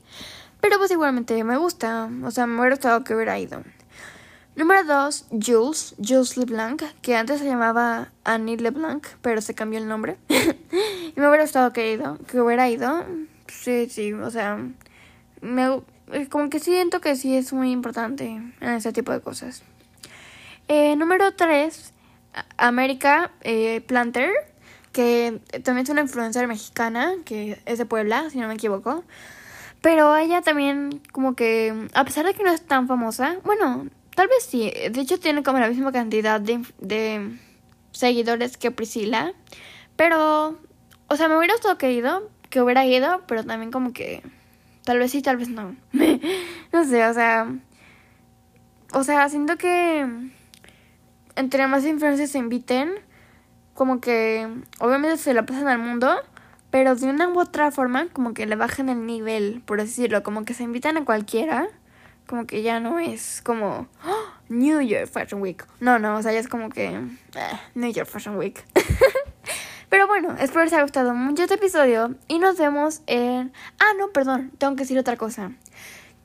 Pero 0.60 0.78
pues 0.78 0.92
igualmente 0.92 1.44
me 1.44 1.58
gusta. 1.58 2.10
O 2.24 2.32
sea, 2.32 2.48
me 2.48 2.60
hubiera 2.60 2.76
gustado 2.76 3.04
que 3.04 3.16
hubiera 3.16 3.40
ido. 3.40 3.64
Número 4.56 4.84
dos, 4.86 5.26
Jules, 5.32 5.96
Jules 5.98 6.38
LeBlanc, 6.38 6.82
que 7.02 7.16
antes 7.16 7.40
se 7.40 7.46
llamaba 7.46 8.12
Annie 8.24 8.56
LeBlanc, 8.56 9.06
pero 9.22 9.42
se 9.42 9.54
cambió 9.54 9.80
el 9.80 9.88
nombre. 9.88 10.18
y 10.30 11.20
me 11.20 11.28
hubiera 11.28 11.44
gustado 11.44 11.74
que, 11.74 11.92
ido, 11.92 12.18
que 12.28 12.40
hubiera 12.40 12.70
ido. 12.70 13.04
Sí, 13.48 13.88
sí, 13.90 14.14
o 14.14 14.32
sea, 14.32 14.58
me, 15.42 15.82
eh, 16.12 16.28
como 16.30 16.50
que 16.50 16.60
siento 16.60 17.02
que 17.02 17.16
sí 17.16 17.36
es 17.36 17.54
muy 17.54 17.72
importante 17.72 18.26
en 18.26 18.70
ese 18.70 18.92
tipo 18.92 19.12
de 19.12 19.22
cosas. 19.22 19.64
Eh, 20.68 20.96
número 20.96 21.34
3, 21.34 21.94
América 22.58 23.32
eh, 23.42 23.82
Planter, 23.82 24.32
que 24.92 25.42
también 25.64 25.86
es 25.86 25.90
una 25.90 26.02
influencer 26.02 26.48
mexicana, 26.48 27.14
que 27.26 27.62
es 27.66 27.78
de 27.78 27.86
Puebla, 27.86 28.30
si 28.30 28.40
no 28.40 28.48
me 28.48 28.54
equivoco. 28.54 29.04
Pero 29.82 30.16
ella 30.16 30.42
también, 30.42 31.02
como 31.12 31.36
que, 31.36 31.88
a 31.94 32.06
pesar 32.06 32.26
de 32.26 32.34
que 32.34 32.44
no 32.44 32.52
es 32.52 32.66
tan 32.66 32.88
famosa, 32.88 33.38
bueno, 33.44 33.88
tal 34.16 34.28
vez 34.28 34.44
sí, 34.44 34.72
de 34.90 35.02
hecho 35.02 35.20
tiene 35.20 35.44
como 35.44 35.60
la 35.60 35.70
misma 35.70 35.92
cantidad 35.92 36.42
de, 36.42 36.64
de 36.80 37.38
seguidores 37.92 38.58
que 38.58 38.72
Priscila. 38.72 39.34
Pero, 39.96 40.58
o 41.08 41.16
sea, 41.16 41.28
me 41.28 41.38
hubiera 41.38 41.54
gustado 41.54 41.78
que 41.78 41.92
ido, 41.92 42.30
que 42.56 42.62
hubiera 42.62 42.86
ido, 42.86 43.22
pero 43.28 43.44
también 43.44 43.70
como 43.70 43.92
que 43.92 44.24
Tal 44.86 45.00
vez 45.00 45.12
sí, 45.12 45.22
tal 45.22 45.38
vez 45.38 45.50
no. 45.50 45.76
no 46.72 46.86
sé, 46.86 47.06
o 47.06 47.14
sea. 47.14 47.54
O 48.94 49.04
sea, 49.04 49.28
siento 49.30 49.58
que. 49.58 50.08
Entre 51.36 51.68
más 51.68 51.84
influencers 51.86 52.32
se 52.32 52.38
inviten, 52.38 52.94
como 53.74 54.00
que. 54.00 54.48
Obviamente 54.80 55.18
se 55.18 55.34
la 55.34 55.46
pasan 55.46 55.68
al 55.68 55.80
mundo, 55.80 56.16
pero 56.70 56.96
de 56.96 57.08
una 57.08 57.28
u 57.28 57.40
otra 57.40 57.72
forma, 57.72 58.08
como 58.14 58.36
que 58.36 58.46
le 58.46 58.56
bajan 58.56 58.88
el 58.90 59.08
nivel, 59.08 59.64
por 59.66 59.82
decirlo. 59.82 60.22
Como 60.22 60.46
que 60.46 60.54
se 60.54 60.64
invitan 60.64 60.98
a 60.98 61.04
cualquiera. 61.04 61.68
Como 62.28 62.46
que 62.46 62.62
ya 62.62 62.80
no 62.80 63.00
es 63.00 63.42
como. 63.44 63.88
¡Oh! 64.06 64.26
New 64.50 64.82
Year 64.82 65.08
Fashion 65.08 65.42
Week. 65.42 65.66
No, 65.80 65.98
no, 65.98 66.18
o 66.18 66.22
sea, 66.22 66.32
ya 66.32 66.40
es 66.40 66.48
como 66.48 66.70
que. 66.70 66.86
Eh, 66.86 67.60
New 67.74 67.92
Year 67.92 68.06
Fashion 68.06 68.38
Week. 68.38 68.64
Pero 69.90 70.08
bueno, 70.08 70.36
espero 70.40 70.64
les 70.64 70.74
haya 70.74 70.84
gustado 70.84 71.14
mucho 71.14 71.44
este 71.44 71.56
episodio 71.56 72.16
y 72.28 72.40
nos 72.40 72.58
vemos 72.58 73.02
en... 73.08 73.54
Ah, 73.80 73.94
no, 73.98 74.10
perdón, 74.10 74.52
tengo 74.58 74.76
que 74.76 74.84
decir 74.84 74.98
otra 74.98 75.18
cosa. 75.18 75.52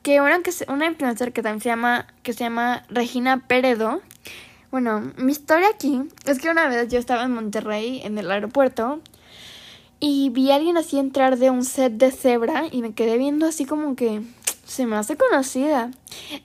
Que 0.03 0.19
una, 0.21 0.41
que 0.41 0.51
una 0.67 0.87
influencer 0.87 1.31
que 1.31 1.41
también 1.41 1.61
se 1.61 1.69
llama, 1.69 2.07
que 2.23 2.33
se 2.33 2.43
llama 2.43 2.83
Regina 2.89 3.47
Peredo. 3.47 4.01
Bueno, 4.71 5.11
mi 5.17 5.31
historia 5.31 5.67
aquí 5.69 6.01
es 6.25 6.39
que 6.39 6.49
una 6.49 6.67
vez 6.67 6.87
yo 6.87 6.97
estaba 6.97 7.23
en 7.23 7.33
Monterrey, 7.33 8.01
en 8.03 8.17
el 8.17 8.31
aeropuerto, 8.31 9.01
y 9.99 10.29
vi 10.29 10.51
a 10.51 10.55
alguien 10.55 10.77
así 10.77 10.97
entrar 10.97 11.37
de 11.37 11.51
un 11.51 11.63
set 11.63 11.93
de 11.93 12.11
cebra 12.11 12.63
y 12.71 12.81
me 12.81 12.93
quedé 12.93 13.17
viendo 13.17 13.45
así 13.45 13.65
como 13.65 13.95
que 13.95 14.21
se 14.65 14.87
me 14.87 14.95
hace 14.95 15.15
conocida. 15.15 15.91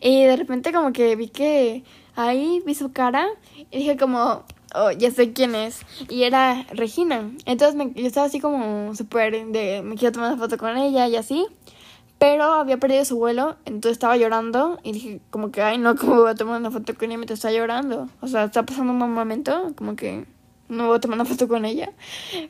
Y 0.00 0.24
de 0.24 0.36
repente 0.36 0.72
como 0.72 0.92
que 0.92 1.16
vi 1.16 1.28
que 1.28 1.84
ahí 2.16 2.62
vi 2.66 2.74
su 2.74 2.92
cara 2.92 3.26
y 3.70 3.78
dije 3.78 3.96
como, 3.96 4.44
oh, 4.74 4.90
ya 4.90 5.10
sé 5.10 5.32
quién 5.32 5.54
es. 5.54 5.80
Y 6.08 6.24
era 6.24 6.64
Regina. 6.70 7.30
Entonces 7.44 7.76
me, 7.76 7.92
yo 7.94 8.06
estaba 8.06 8.26
así 8.26 8.40
como 8.40 8.94
súper 8.94 9.46
de, 9.46 9.82
me 9.82 9.96
quiero 9.96 10.12
tomar 10.12 10.32
una 10.32 10.42
foto 10.42 10.58
con 10.58 10.76
ella 10.76 11.08
y 11.08 11.16
así. 11.16 11.46
Pero 12.18 12.44
había 12.44 12.78
perdido 12.78 13.04
su 13.04 13.18
vuelo, 13.18 13.56
entonces 13.66 13.92
estaba 13.92 14.16
llorando 14.16 14.78
y 14.82 14.92
dije 14.92 15.20
como 15.30 15.50
que, 15.50 15.62
ay, 15.62 15.76
no, 15.76 15.96
¿cómo 15.96 16.16
voy 16.16 16.30
a 16.30 16.34
tomar 16.34 16.58
una 16.58 16.70
foto 16.70 16.94
con 16.94 17.10
ella 17.10 17.18
mientras 17.18 17.40
está 17.40 17.52
llorando? 17.52 18.08
O 18.22 18.26
sea, 18.26 18.44
está 18.44 18.64
pasando 18.64 18.92
un 18.92 18.98
mal 18.98 19.10
momento, 19.10 19.72
como 19.76 19.96
que 19.96 20.24
no 20.68 20.86
voy 20.86 20.96
a 20.96 21.00
tomar 21.00 21.18
una 21.18 21.26
foto 21.26 21.46
con 21.46 21.66
ella. 21.66 21.92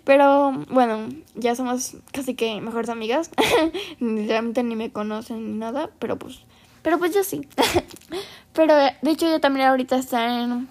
Pero 0.05 0.52
bueno, 0.70 1.09
ya 1.35 1.57
somos 1.57 1.96
casi 2.12 2.35
que 2.35 2.61
mejores 2.61 2.90
amigas. 2.90 3.31
Realmente 4.00 4.62
ni 4.62 4.76
me 4.76 4.92
conocen 4.92 5.52
ni 5.52 5.59
nada, 5.59 5.90
pero 5.98 6.16
pues, 6.16 6.44
pero 6.83 6.98
pues 7.00 7.12
yo 7.12 7.24
sí. 7.24 7.48
pero 8.52 8.76
de 8.76 9.11
hecho 9.11 9.26
ella 9.26 9.40
también 9.40 9.66
ahorita 9.66 9.96
está 9.96 10.42
en 10.44 10.68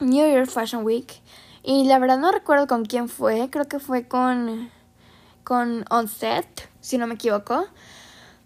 New 0.00 0.32
York 0.32 0.50
Fashion 0.50 0.84
Week. 0.84 1.20
Y 1.62 1.84
la 1.84 1.98
verdad 1.98 2.18
no 2.18 2.32
recuerdo 2.32 2.66
con 2.66 2.84
quién 2.84 3.08
fue. 3.08 3.48
Creo 3.50 3.66
que 3.66 3.78
fue 3.78 4.06
con. 4.08 4.70
con 5.44 5.84
Onset, 5.90 6.68
si 6.80 6.98
no 6.98 7.06
me 7.06 7.14
equivoco. 7.14 7.66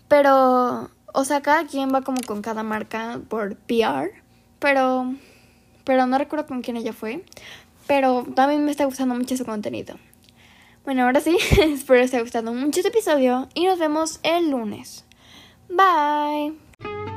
Pero. 0.08 0.90
O 1.14 1.24
sea, 1.24 1.42
cada 1.42 1.66
quien 1.66 1.92
va 1.92 2.02
como 2.02 2.20
con 2.26 2.42
cada 2.42 2.62
marca 2.62 3.20
por 3.28 3.56
PR. 3.56 4.10
Pero. 4.58 5.14
Pero 5.84 6.06
no 6.06 6.18
recuerdo 6.18 6.46
con 6.46 6.62
quién 6.62 6.76
ella 6.76 6.92
fue. 6.92 7.24
Pero 7.86 8.24
también 8.34 8.64
me 8.64 8.70
está 8.70 8.84
gustando 8.84 9.14
mucho 9.14 9.36
su 9.36 9.44
contenido. 9.44 9.96
Bueno, 10.84 11.04
ahora 11.04 11.20
sí, 11.20 11.36
espero 11.60 11.98
que 11.98 12.02
les 12.02 12.14
haya 12.14 12.22
gustado 12.22 12.52
mucho 12.52 12.80
este 12.80 12.88
episodio 12.88 13.48
y 13.54 13.66
nos 13.66 13.78
vemos 13.78 14.20
el 14.22 14.50
lunes. 14.50 15.04
Bye. 15.68 17.11